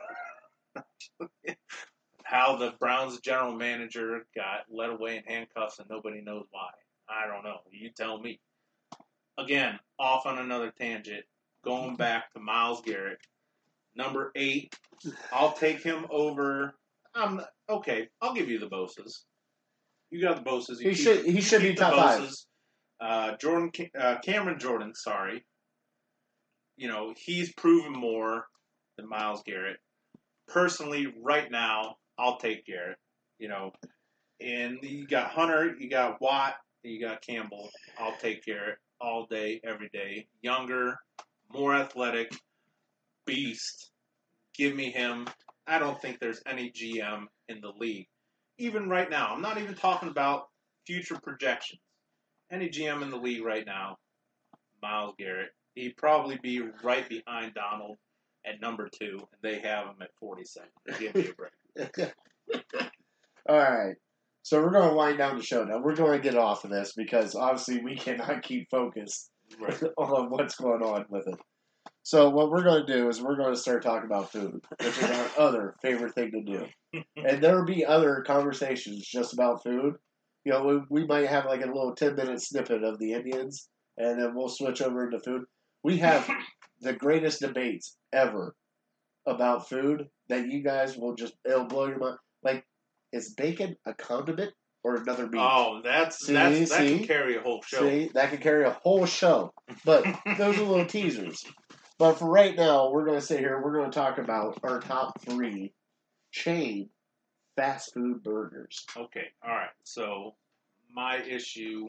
[2.23, 6.69] How the Browns general manager got led away in handcuffs and nobody knows why.
[7.09, 7.59] I don't know.
[7.71, 8.39] You tell me.
[9.37, 11.23] Again, off on another tangent.
[11.63, 13.19] Going back to Myles Garrett,
[13.95, 14.75] number eight.
[15.31, 16.75] I'll take him over.
[17.15, 18.09] I'm okay.
[18.21, 19.23] I'll give you the Bosas.
[20.11, 20.79] You got the Bosas.
[20.81, 22.29] You He keep- should- he should be top five.
[22.99, 24.93] Uh, Jordan uh, Cameron Jordan.
[24.95, 25.45] Sorry.
[26.77, 28.47] You know he's proven more
[28.97, 29.77] than Myles Garrett.
[30.47, 32.97] Personally, right now, I'll take Garrett.
[33.39, 33.71] You know,
[34.41, 37.69] and you got Hunter, you got Watt, you got Campbell.
[37.99, 40.27] I'll take Garrett all day, every day.
[40.41, 40.97] Younger,
[41.51, 42.33] more athletic,
[43.25, 43.91] beast.
[44.55, 45.27] Give me him.
[45.67, 48.07] I don't think there's any GM in the league.
[48.57, 50.47] Even right now, I'm not even talking about
[50.85, 51.81] future projections.
[52.51, 53.97] Any GM in the league right now,
[54.81, 55.49] Myles Garrett.
[55.75, 57.97] He'd probably be right behind Donald
[58.45, 60.69] at number two, and they have him at 47.
[60.99, 62.13] Give me a break.
[63.49, 63.95] all right.
[64.43, 65.79] So we're going to wind down the show now.
[65.81, 69.29] We're going to get off of this because obviously we cannot keep focused
[69.59, 69.81] Right.
[69.97, 71.39] on what's going on with it.
[72.03, 74.97] So what we're going to do is we're going to start talking about food, which
[74.97, 76.65] is our other favorite thing to do.
[77.17, 79.95] And there will be other conversations just about food.
[80.47, 83.67] You know, we, we might have like a little ten minute snippet of the Indians,
[83.97, 85.43] and then we'll switch over into food.
[85.83, 86.25] We have
[86.79, 88.55] the greatest debates ever
[89.25, 92.15] about food that you guys will just it'll blow your mind.
[92.43, 92.65] Like,
[93.11, 94.53] is bacon a condiment
[94.85, 95.41] or another meat?
[95.41, 96.99] Oh, that's, See, that's that see?
[96.99, 97.81] can carry a whole show.
[97.81, 99.51] See, that could carry a whole show.
[99.83, 100.05] But
[100.37, 101.43] those are little teasers.
[101.99, 103.61] But for right now, we're going to sit here.
[103.61, 105.73] We're going to talk about our top three
[106.31, 106.89] chain
[107.57, 108.85] fast food burgers.
[108.95, 109.69] Okay, all right.
[109.83, 110.35] So
[110.93, 111.87] my issue,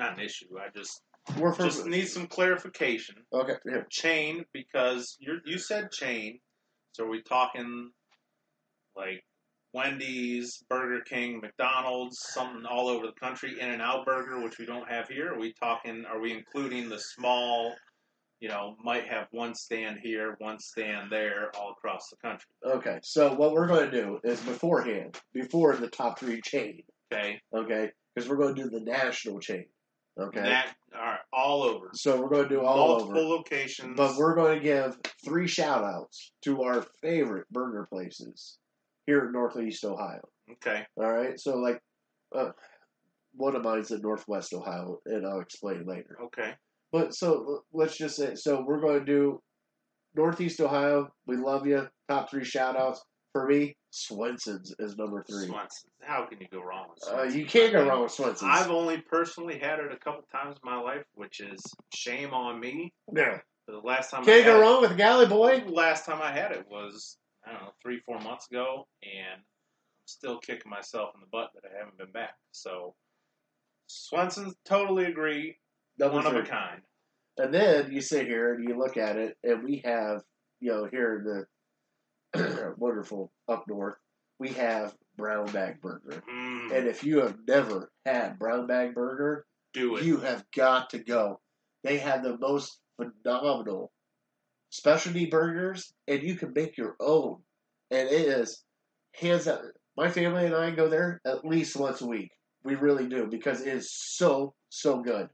[0.00, 0.58] not an issue.
[0.58, 1.02] I just
[1.38, 3.16] We're for, just need some clarification.
[3.32, 3.54] okay.
[3.62, 3.86] Here.
[3.90, 6.40] Chain because you you said chain.
[6.92, 7.90] So are we talking
[8.96, 9.24] like
[9.72, 14.66] Wendy's, Burger King, McDonald's, something all over the country, In and Out Burger, which we
[14.66, 15.32] don't have here?
[15.34, 16.04] Are we talking?
[16.08, 17.74] Are we including the small?
[18.44, 22.50] You know, might have one stand here, one stand there, all across the country.
[22.62, 22.98] Okay.
[23.02, 26.82] So what we're going to do is beforehand, before the top three chain.
[27.10, 29.64] Okay, Okay, because we're going to do the national chain.
[30.20, 30.42] Okay.
[30.42, 30.74] that
[31.32, 33.28] all over, so we're going to do all multiple over.
[33.28, 33.96] locations.
[33.96, 38.58] But we're going to give three shout outs to our favorite burger places
[39.06, 40.20] here in Northeast Ohio.
[40.52, 40.84] okay.
[40.98, 41.80] All right, so like,
[42.36, 42.50] uh,
[43.36, 46.18] one of mine's in Northwest Ohio, and I'll explain later.
[46.24, 46.52] Okay.
[46.94, 49.42] But so let's just say, so we're going to do
[50.14, 51.08] Northeast Ohio.
[51.26, 51.88] We love you.
[52.08, 53.76] Top three shout outs for me.
[53.90, 55.46] Swenson's is number three.
[55.48, 55.90] Swenson.
[56.02, 58.48] How can you go wrong with Uh, you can't go wrong with Swenson's.
[58.48, 61.60] I've only personally had it a couple times in my life, which is
[61.92, 62.92] shame on me.
[63.12, 63.40] yeah.
[63.66, 65.64] The last time I Can't had go it- wrong with Galley Boy.
[65.66, 70.06] Last time I had it was I don't know three four months ago, and I'm
[70.06, 72.34] still kicking myself in the butt that I haven't been back.
[72.52, 72.94] So
[73.88, 75.56] Swenson's totally agree,
[75.98, 76.80] Number one of a kind.
[77.38, 80.22] And then you sit here and you look at it, and we have,
[80.60, 81.24] you know, here in
[82.32, 83.96] the wonderful up north,
[84.38, 86.22] we have brown bag burger.
[86.30, 90.04] Mm, And if you have never had brown bag burger, do it.
[90.04, 91.40] you have got to go.
[91.82, 93.92] They have the most phenomenal
[94.70, 97.38] specialty burgers, and you can make your own.
[97.90, 98.64] And it is
[99.14, 99.62] hands up.
[99.96, 102.30] My family and I go there at least once a week.
[102.64, 105.28] We really do because it is so so good.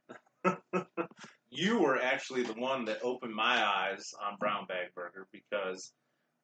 [1.50, 5.92] you were actually the one that opened my eyes on brown bag burger because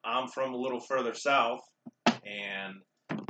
[0.05, 1.61] I'm from a little further south
[2.25, 2.75] and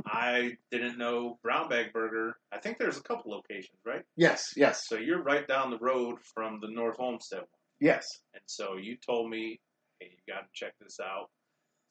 [0.05, 2.37] I didn't know brown bag burger.
[2.51, 4.03] I think there's a couple locations, right?
[4.15, 7.47] Yes, yes, So you're right down the road from the North Olmsted one.
[7.79, 8.05] yes.
[8.33, 9.59] And so you told me,
[9.99, 11.29] hey, you got to check this out.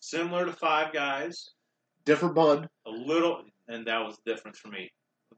[0.01, 1.51] Similar to Five Guys,
[2.05, 2.69] Different bun.
[2.87, 4.91] a little, and that was the difference for me.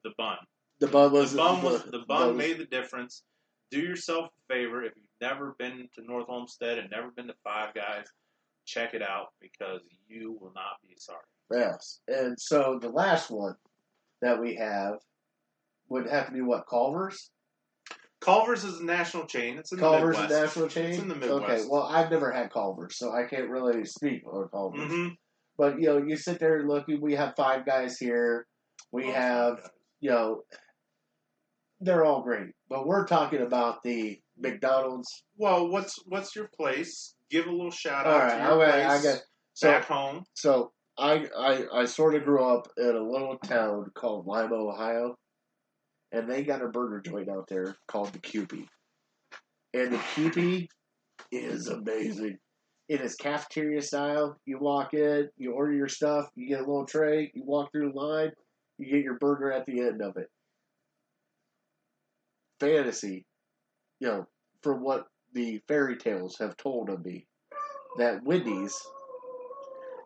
[0.05, 0.36] The bun.
[0.81, 3.24] The bun was The bun was the bun was- made the difference.
[3.70, 7.35] Do yourself a favor if you've never been to North Olmsted and never been to
[7.45, 8.07] Five Guys,
[8.64, 11.18] check it out because you will not be sorry.
[11.51, 13.57] Yes, and so the last one
[14.22, 15.01] that we have
[15.89, 17.31] would have to be what Culver's.
[18.20, 19.59] Culver's is a national chain.
[19.59, 20.43] It's in the Culver's a Midwest.
[20.45, 20.91] national chain.
[20.91, 21.43] It's in the Midwest.
[21.43, 24.91] Okay, well, I've never had Culver's, so I can't really speak on Culver's.
[24.93, 25.09] hmm
[25.57, 26.87] But you know, you sit there and look.
[26.89, 28.47] We have five guys here.
[28.93, 29.70] We have,
[30.01, 30.43] you know,
[31.81, 35.24] they're all great, but we're talking about the McDonald's.
[35.37, 37.14] Well, what's what's your place?
[37.31, 39.20] Give a little shout All out right, to I your got, place I got.
[39.55, 40.24] So, back home.
[40.35, 45.16] so I, I, I sort of grew up in a little town called Lima, Ohio,
[46.12, 48.66] and they got a burger joint out there called the Kewpee,
[49.74, 50.68] and the Kewpee
[51.33, 52.39] is amazing.
[52.89, 54.39] It is cafeteria style.
[54.47, 57.93] You walk in, you order your stuff, you get a little tray, you walk through
[57.93, 58.31] the line,
[58.79, 60.29] you get your burger at the end of it.
[62.61, 63.24] Fantasy,
[64.00, 64.26] you know,
[64.62, 67.26] from what the fairy tales have told of me,
[67.98, 68.76] that Wendy's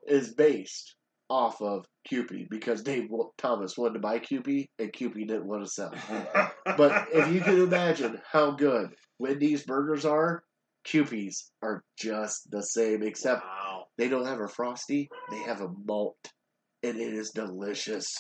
[0.07, 0.97] is based
[1.31, 5.71] off of Cupid because Dave Thomas wanted to buy Cupid and Cupid didn't want to
[5.71, 5.95] sell.
[6.65, 10.43] But if you can imagine how good Wendy's burgers are,
[10.85, 15.69] Cupid's are just the same, except wow, they don't have a frosty, they have a
[15.87, 16.19] malt,
[16.83, 18.13] and it is delicious.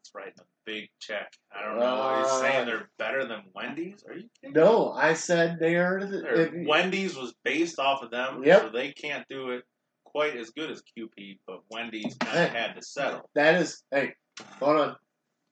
[0.00, 0.32] That's right.
[0.38, 1.30] A big check.
[1.54, 1.84] I don't know.
[1.84, 4.02] Are you Uh, saying they're better than Wendy's?
[4.08, 4.54] Are you kidding?
[4.54, 6.04] No, I said they are.
[6.04, 8.62] The, if- Wendy's was based off of them, Yep.
[8.62, 9.64] so they can't do it
[10.04, 11.38] quite as good as Kewpee.
[11.46, 12.44] But Wendy's kind Hey.
[12.46, 13.28] of had to settle.
[13.34, 14.14] that is, hey,
[14.58, 14.96] hold on.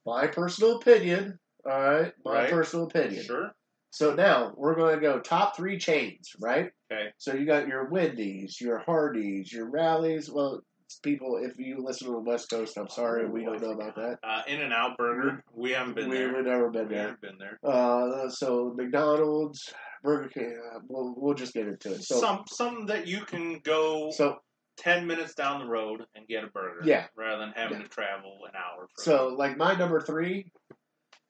[0.05, 2.13] My personal opinion, all right?
[2.25, 2.49] My Right.
[2.49, 3.23] personal opinion.
[3.23, 3.51] Sure.
[3.91, 6.71] So now we're going to go top three chains, right?
[6.91, 7.11] Okay.
[7.17, 10.29] So you got your Wendy's, your Hardee's, your Rally's.
[10.29, 10.61] Well,
[11.03, 14.17] people, if you listen to the West Coast, I'm sorry, we don't know about that.
[14.23, 15.43] Uh, In and Out Burger.
[15.53, 16.33] We haven't been we, there.
[16.33, 17.01] We've never been We there.
[17.03, 17.59] haven't been there.
[17.63, 19.71] Uh, so McDonald's,
[20.03, 20.57] Burger King.
[20.75, 22.03] Uh, we'll, we'll just get into it.
[22.03, 24.37] So, Some something that you can go so,
[24.77, 26.81] ten minutes down the road and get a burger.
[26.83, 27.07] Yeah.
[27.15, 27.83] Rather than having Yeah.
[27.83, 28.87] to travel an hour.
[28.95, 30.51] For so like my number three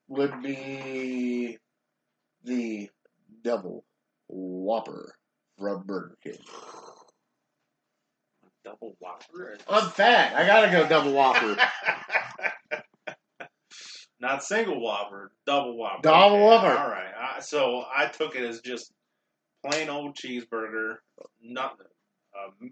[0.07, 1.57] would be
[2.43, 2.89] the
[3.43, 3.85] double
[4.27, 5.13] Whopper
[5.57, 6.37] from Burger King.
[8.69, 9.57] double Whopper.
[9.67, 10.35] I'm fat.
[10.35, 11.57] I gotta go double Whopper.
[14.21, 16.01] Not single Whopper, double Whopper.
[16.03, 16.67] Double Whopper.
[16.77, 17.13] All right.
[17.17, 18.91] I, so I took it as just
[19.65, 20.95] plain old cheeseburger,
[21.41, 21.77] not
[22.37, 22.71] um,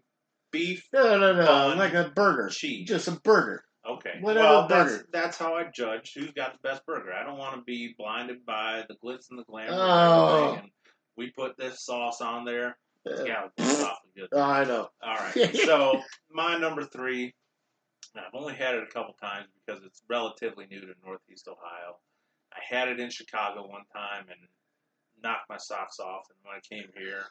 [0.51, 1.77] beef No, no, no, Bun.
[1.77, 2.49] like a burger.
[2.49, 2.87] cheese.
[2.87, 3.63] Just a burger.
[3.89, 4.17] Okay.
[4.19, 5.05] Whatever well, that's burger.
[5.13, 7.13] that's how I judge who's got the best burger.
[7.13, 9.71] I don't want to be blinded by the glitz and the glamour.
[9.71, 10.57] Oh.
[10.59, 10.69] And
[11.15, 12.77] we put this sauce on there.
[13.05, 13.63] It's Uh, got to
[14.17, 14.29] good.
[14.31, 14.89] oh, I know.
[15.01, 15.55] All right.
[15.65, 16.01] So
[16.31, 17.33] my number three,
[18.15, 21.97] I've only had it a couple times because it's relatively new to Northeast Ohio.
[22.53, 24.39] I had it in Chicago one time and
[25.23, 26.25] knocked my socks off.
[26.29, 27.23] And when I came here,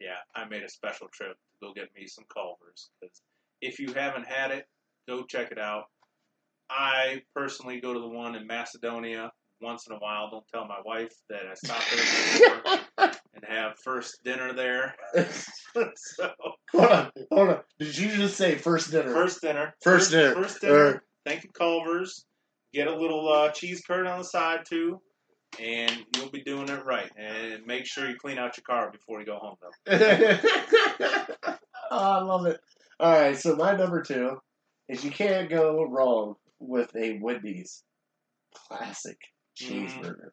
[0.00, 2.90] yeah, I made a special trip to go get me some Culver's.
[3.00, 3.22] Because
[3.60, 4.66] if you haven't had it,
[5.08, 5.84] go check it out.
[6.70, 9.30] I personally go to the one in Macedonia
[9.60, 10.30] once in a while.
[10.30, 13.10] Don't tell my wife that I stopped there
[13.44, 14.94] and have first dinner there.
[15.96, 16.30] so
[16.72, 17.60] hold on, hold on.
[17.78, 19.12] Did you just say first dinner?
[19.12, 19.74] First dinner.
[19.82, 20.34] First dinner.
[20.34, 20.74] First dinner.
[20.74, 21.04] Er.
[21.24, 22.24] Thank you, Culver's.
[22.72, 25.00] Get a little uh, cheese curd on the side too,
[25.60, 27.10] and you'll be doing it right.
[27.16, 29.96] And make sure you clean out your car before you go home, though.
[31.50, 31.56] oh,
[31.90, 32.60] I love it.
[33.00, 34.38] All right, so my number two
[34.88, 37.82] is you can't go wrong with a Wendy's
[38.68, 39.18] classic
[39.60, 40.30] cheeseburger,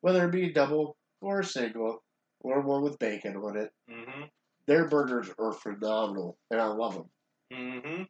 [0.00, 2.02] whether it be double or a single
[2.42, 3.72] or one with bacon on it.
[3.90, 4.24] Mm-hmm.
[4.66, 7.10] Their burgers are phenomenal, and I love them.
[7.52, 8.02] Mm-hmm.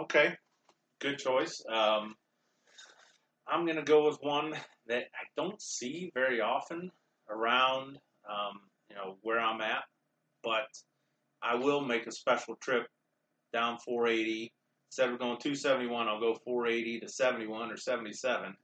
[0.00, 0.34] Okay.
[1.00, 1.62] Good choice.
[1.68, 2.14] Um,
[3.46, 4.54] I'm gonna go with one
[4.86, 6.90] that I don't see very often
[7.28, 9.84] around, um, you know, where I'm at,
[10.42, 10.68] but
[11.42, 12.86] I will make a special trip
[13.52, 14.52] down 480.
[14.88, 18.54] Instead of going 271, I'll go 480 to 71 or 77.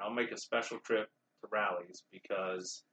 [0.00, 1.08] I'll make a special trip
[1.40, 2.84] to Rally's because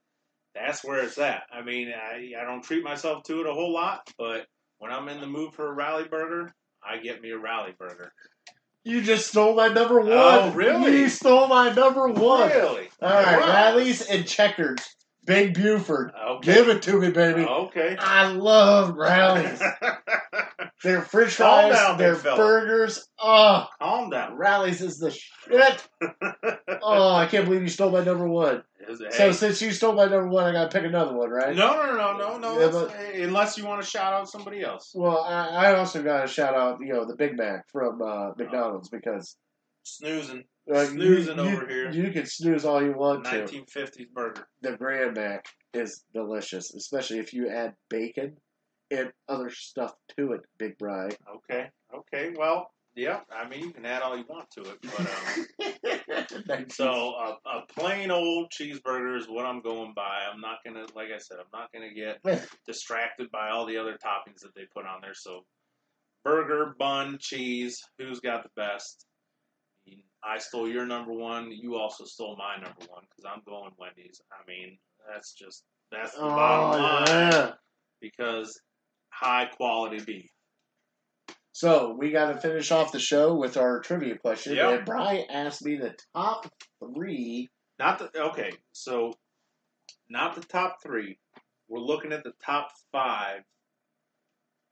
[0.54, 1.42] that's where it's at.
[1.52, 4.46] I mean, I, I don't treat myself to it a whole lot, but
[4.78, 8.12] when I'm in the mood for a rally burger, I get me a rally burger.
[8.84, 10.10] You just stole my number one.
[10.10, 11.00] Oh, really?
[11.00, 12.48] You stole my number one.
[12.48, 12.88] Really?
[13.02, 13.46] All right, Wow.
[13.46, 14.78] Rally's and checkers.
[15.26, 16.12] Big Buford.
[16.28, 16.54] Okay.
[16.54, 17.42] Give it to me, baby.
[17.42, 17.96] Okay.
[18.00, 19.62] I love Rally's.
[20.82, 23.06] Their french fries, down, their burgers.
[23.18, 24.36] Oh, Calm down.
[24.36, 25.88] Rally's is the shit.
[26.82, 28.62] Oh, I can't believe you stole my number one.
[28.88, 31.54] Is So hey, since you stole my number one, I gotta pick another one, right?
[31.54, 32.60] no, no, no, no, no.
[32.60, 34.92] Yeah, but- hey, unless you want to shout out somebody else.
[34.94, 38.88] Well, I, I also gotta shout out, you know, the Big Mac from uh, McDonald's
[38.88, 39.36] because
[39.82, 40.44] Snoozing.
[40.72, 41.90] uh, Snoozing you, you- over here.
[41.90, 43.30] You can snooze all you want to.
[43.44, 44.46] 1950s burger.
[44.62, 48.36] The Grand Mac is delicious, especially if you add bacon
[48.90, 50.40] and other stuff to it.
[50.58, 51.10] Big Bry.
[51.36, 51.68] Okay.
[51.94, 52.32] Okay.
[52.36, 53.20] Well, yeah.
[53.30, 57.36] I mean, you can add all you want to it, but um, Thank so a,
[57.48, 60.24] a plain plain old cheeseburger is what I'm going by.
[60.32, 62.20] I'm not gonna, like I said, I'm not gonna get
[62.66, 65.14] distracted by all the other toppings that they put on there.
[65.14, 65.44] So,
[66.24, 67.80] burger, bun, cheese.
[67.98, 69.06] Who's got the best?
[70.22, 71.50] I stole your number one.
[71.50, 74.20] You also stole my number one because I'm going Wendy's.
[74.30, 74.78] I mean,
[75.10, 77.50] that's just that's the Oh, bottom line yeah.
[78.00, 78.60] because
[79.10, 80.30] high quality beef.
[81.52, 84.56] So we got to finish off the show with our trivia question.
[84.56, 84.72] Yep.
[84.78, 86.50] And Brian asked me the top
[86.82, 87.48] three.
[87.78, 89.12] Not the okay, so
[90.08, 91.18] not the top three.
[91.68, 93.42] We're looking at the top five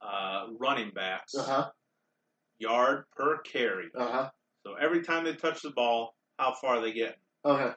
[0.03, 1.71] uh, running backs Uh huh.
[2.59, 3.87] yard per carry.
[3.97, 4.31] Uh huh.
[4.67, 7.17] So every time they touch the ball, how far they get?
[7.45, 7.73] Okay.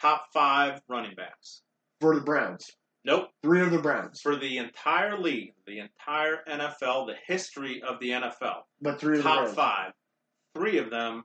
[0.00, 1.62] Top five running backs.
[2.00, 2.70] For the Browns,
[3.04, 3.30] Nope.
[3.42, 8.10] three of the Browns, For the entire league, the entire NFL, the history of the
[8.10, 9.92] NFL, but three top five,
[10.54, 11.24] three of them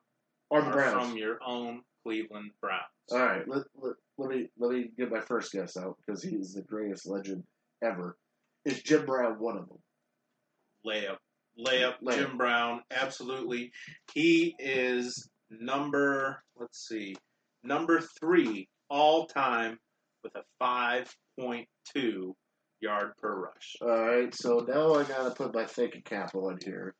[0.51, 0.93] are the are Browns.
[0.93, 2.81] from your own Cleveland Browns.
[3.11, 3.47] All right.
[3.47, 6.61] Let, let, let me let me get my first guess out because he is the
[6.61, 7.43] greatest legend
[7.83, 8.17] ever.
[8.63, 9.77] Is Jim Brown one of them?
[10.85, 11.17] layup,
[11.59, 12.15] layup, Layup.
[12.15, 13.71] Jim Brown, absolutely.
[14.13, 17.15] He is number, let's see,
[17.63, 19.79] number three all time
[20.23, 20.43] with a
[21.39, 22.33] 5.2
[22.81, 23.75] yard per rush.
[23.81, 26.93] All right, so now I gotta put my thinking cap on here.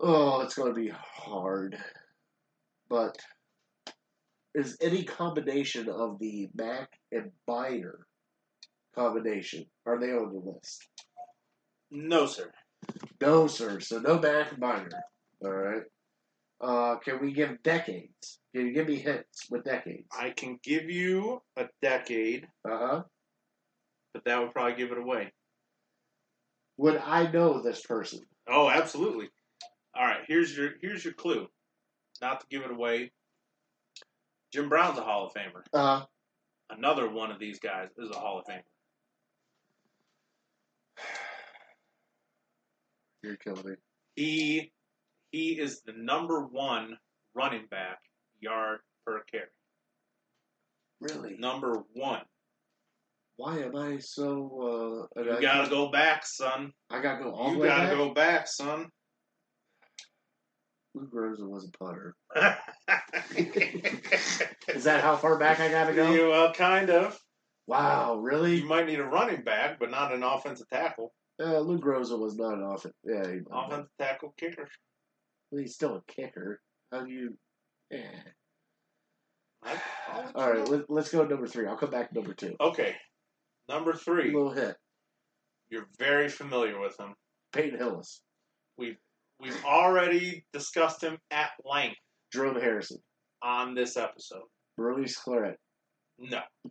[0.00, 1.76] Oh, it's gonna be hard,
[2.88, 3.16] but
[4.54, 8.06] is any combination of the Mack and Byner
[8.94, 10.88] combination are they on the list?
[11.90, 12.50] No, sir.
[13.20, 13.80] No, sir.
[13.80, 14.88] So no Mack and Byner.
[15.44, 15.82] All right.
[16.60, 18.39] Uh, can we give decades?
[18.54, 20.08] Can you give me hints with decades?
[20.18, 23.02] I can give you a decade, Uh huh.
[24.12, 25.32] but that would probably give it away.
[26.78, 28.20] Would I know this person?
[28.48, 29.28] Oh, absolutely.
[29.94, 31.46] All right, here's your here's your clue.
[32.20, 33.12] Not to give it away.
[34.52, 35.62] Jim Brown's a Hall of Famer.
[35.72, 36.04] Uh,
[36.70, 38.62] Another one of these guys is a Hall of Famer.
[43.22, 43.74] you're killing me.
[44.16, 44.72] He
[45.30, 46.96] he is the number one
[47.34, 47.98] running back
[48.40, 49.44] yard per carry.
[51.00, 51.36] Really?
[51.38, 52.22] Number one.
[53.36, 55.08] Why am I so?
[55.16, 56.72] Uh, You I, gotta go back, son.
[56.90, 57.96] I gotta go all the You gotta back.
[57.96, 58.88] go back, son.
[60.94, 62.16] Luke Groza was a punter.
[64.74, 66.10] Is that how far back I gotta go?
[66.12, 67.18] You, well, kind of.
[67.66, 68.56] Wow, really?
[68.56, 71.12] You might need a running back, but not an offensive tackle.
[71.40, 72.94] Uh, Lou Groza was not an offense.
[73.04, 74.68] Yeah, Offensive tackle kicker.
[75.50, 76.60] he's still a kicker.
[76.92, 77.38] How do you?
[77.90, 78.00] Yeah.
[79.64, 79.80] I-
[80.12, 81.66] I'll let you All right, let, let's go to number three.
[81.66, 82.54] I'll come back to number two.
[82.60, 82.94] Okay.
[83.68, 84.32] Number A three.
[84.32, 84.76] little hit.
[85.70, 87.14] You're very familiar with him.
[87.52, 88.20] Peyton Hillis,
[88.78, 88.96] We've
[89.40, 91.96] we've already discussed him at length
[92.32, 92.98] Jerome Harrison,
[93.42, 94.42] on this episode.
[94.78, 95.56] Maurice Clarett.
[96.18, 96.40] No.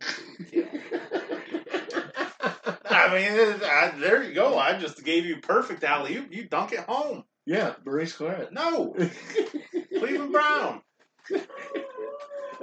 [2.92, 4.58] I mean, I, there you go.
[4.58, 6.32] I just gave you perfect alley oop.
[6.32, 7.24] You dunk it home.
[7.46, 8.52] yeah, Maurice Clarett.
[8.52, 8.94] No,
[9.98, 10.80] Cleveland Brown.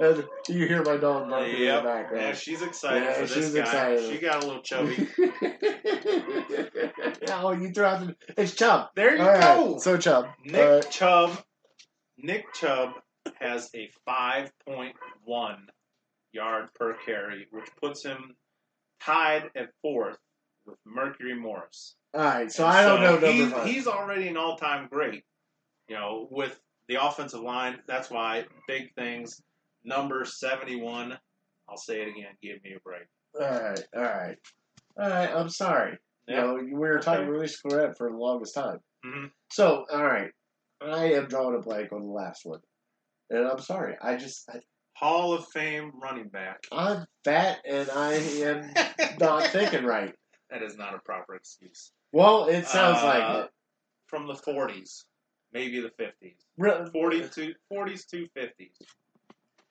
[0.00, 2.22] And you hear my dog barking in the background.
[2.22, 3.60] Yeah, she's excited Yeah, for this she's guy.
[3.60, 4.10] excited.
[4.12, 5.08] She got a little chubby.
[7.30, 8.16] oh, you threw out the.
[8.36, 8.88] It's Chubb.
[8.94, 9.78] There you All right, go.
[9.78, 10.26] So Chubb.
[10.44, 10.90] Nick All right.
[10.90, 11.42] Chubb.
[12.18, 12.90] Nick Chubb
[13.40, 14.92] has a 5.1
[16.32, 18.34] yard per carry, which puts him
[19.00, 20.18] tied at fourth
[20.66, 21.94] with Mercury Morris.
[22.14, 22.50] All right.
[22.50, 23.66] So And I don't know number he's, five.
[23.66, 25.24] He's already an all-time great.
[25.88, 26.58] You know, with
[26.88, 29.42] the offensive line, that's why big things.
[29.84, 31.18] Number 71.
[31.68, 32.34] I'll say it again.
[32.42, 33.06] Give me a break.
[33.40, 33.80] All right.
[33.94, 34.36] All right.
[34.98, 35.30] All right.
[35.34, 35.98] I'm sorry.
[36.26, 36.34] Yeah.
[36.36, 37.30] You know, we were talking Okay.
[37.30, 38.78] Maurice Clarett for the longest time.
[39.04, 39.30] Mhm.
[39.50, 40.30] So, all right.
[40.80, 42.60] I am drawing a blank on the last one.
[43.30, 43.96] And I'm sorry.
[44.00, 44.60] I just, I,
[44.94, 46.60] Hall of Fame running back.
[46.72, 48.72] I'm fat and I am
[49.20, 50.14] not thinking right.
[50.50, 51.92] That is not a proper excuse.
[52.12, 53.50] Well, it sounds Uh, like it.
[54.06, 55.04] From the 40s,
[55.52, 56.34] maybe the 50s.
[56.56, 58.70] Re- 42, 40s to 50s.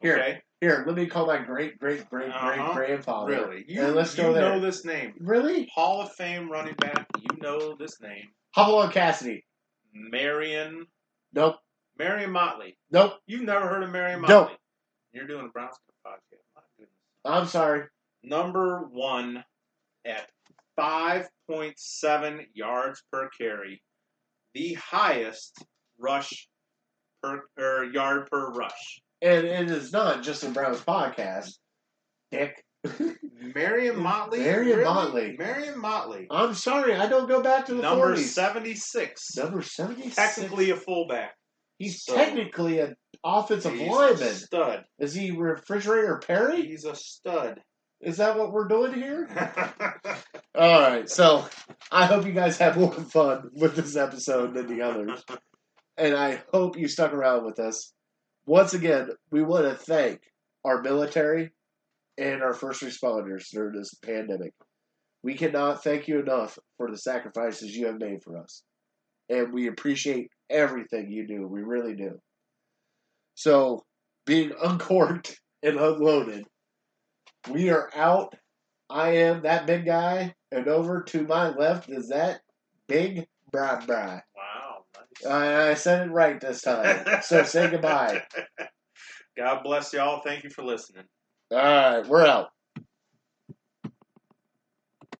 [0.01, 0.41] Here, Okay?
[0.61, 2.73] Here, let me call my great, great, great, Uh-huh.
[2.73, 3.32] great grandfather.
[3.32, 3.65] Really?
[3.67, 4.41] You, And let's you go there.
[4.53, 5.13] know this name.
[5.19, 5.69] Really?
[5.73, 7.07] Hall of Fame running back.
[7.19, 8.30] You know this name.
[8.53, 9.45] Hopalong Cassidy.
[9.93, 10.88] Marion.
[11.34, 11.57] Nope.
[11.97, 12.78] Marion Motley.
[12.91, 13.13] Nope.
[13.28, 14.21] You've never heard of Marion.
[14.21, 14.55] Motley.
[15.13, 15.75] You're doing a Browns
[16.05, 16.41] podcast.
[16.55, 16.95] My goodness.
[17.25, 17.84] I'm sorry.
[18.23, 19.43] Number one
[20.05, 20.30] at
[20.80, 23.82] 5.7 yards per carry.
[24.58, 25.64] The highest
[25.99, 26.47] rush
[27.22, 29.01] per or yard per rush.
[29.22, 31.51] And it is not just a Browns podcast.
[32.32, 32.64] Dick.
[33.55, 34.39] Marion Motley.
[34.39, 34.84] Marion Really?
[34.84, 35.36] Motley.
[35.38, 36.28] Marion Motley.
[36.32, 38.20] I'm sorry, I don't go back to the Number 40s.
[38.30, 39.36] 76.
[39.38, 40.16] Number 76.
[40.16, 41.36] Technically a fullback.
[41.78, 44.34] He's so- technically an offensive lineman.
[44.34, 44.84] stud.
[44.99, 46.64] Is he refrigerator Perry?
[46.66, 47.62] He's a stud.
[48.02, 49.28] Is that what we're doing here?
[50.56, 51.10] All right.
[51.10, 51.48] So
[51.91, 55.24] I hope you guys have more fun with this episode than the others.
[55.98, 57.93] And I hope you stuck around with us.
[58.45, 60.22] Once again, we want to thank
[60.64, 61.52] our military
[62.18, 64.54] and our first responders during this pandemic.
[65.24, 68.64] We cannot thank you enough for the sacrifices you have made for us.
[69.30, 71.48] And we appreciate everything you do.
[71.48, 72.20] We really do.
[73.36, 73.84] So,
[74.26, 76.45] being uncorked and unloaded,
[77.50, 78.36] we are out.
[78.89, 82.41] I am that big guy, and over to my left is that
[82.88, 84.22] big bra bra.
[84.36, 84.86] wow.
[85.24, 85.32] Nice.
[85.32, 87.06] I, I said it right this time.
[87.24, 88.24] So say goodbye.
[89.38, 90.22] God bless y'all.
[90.22, 91.04] Thank you for listening.
[91.52, 92.50] All right, we're out.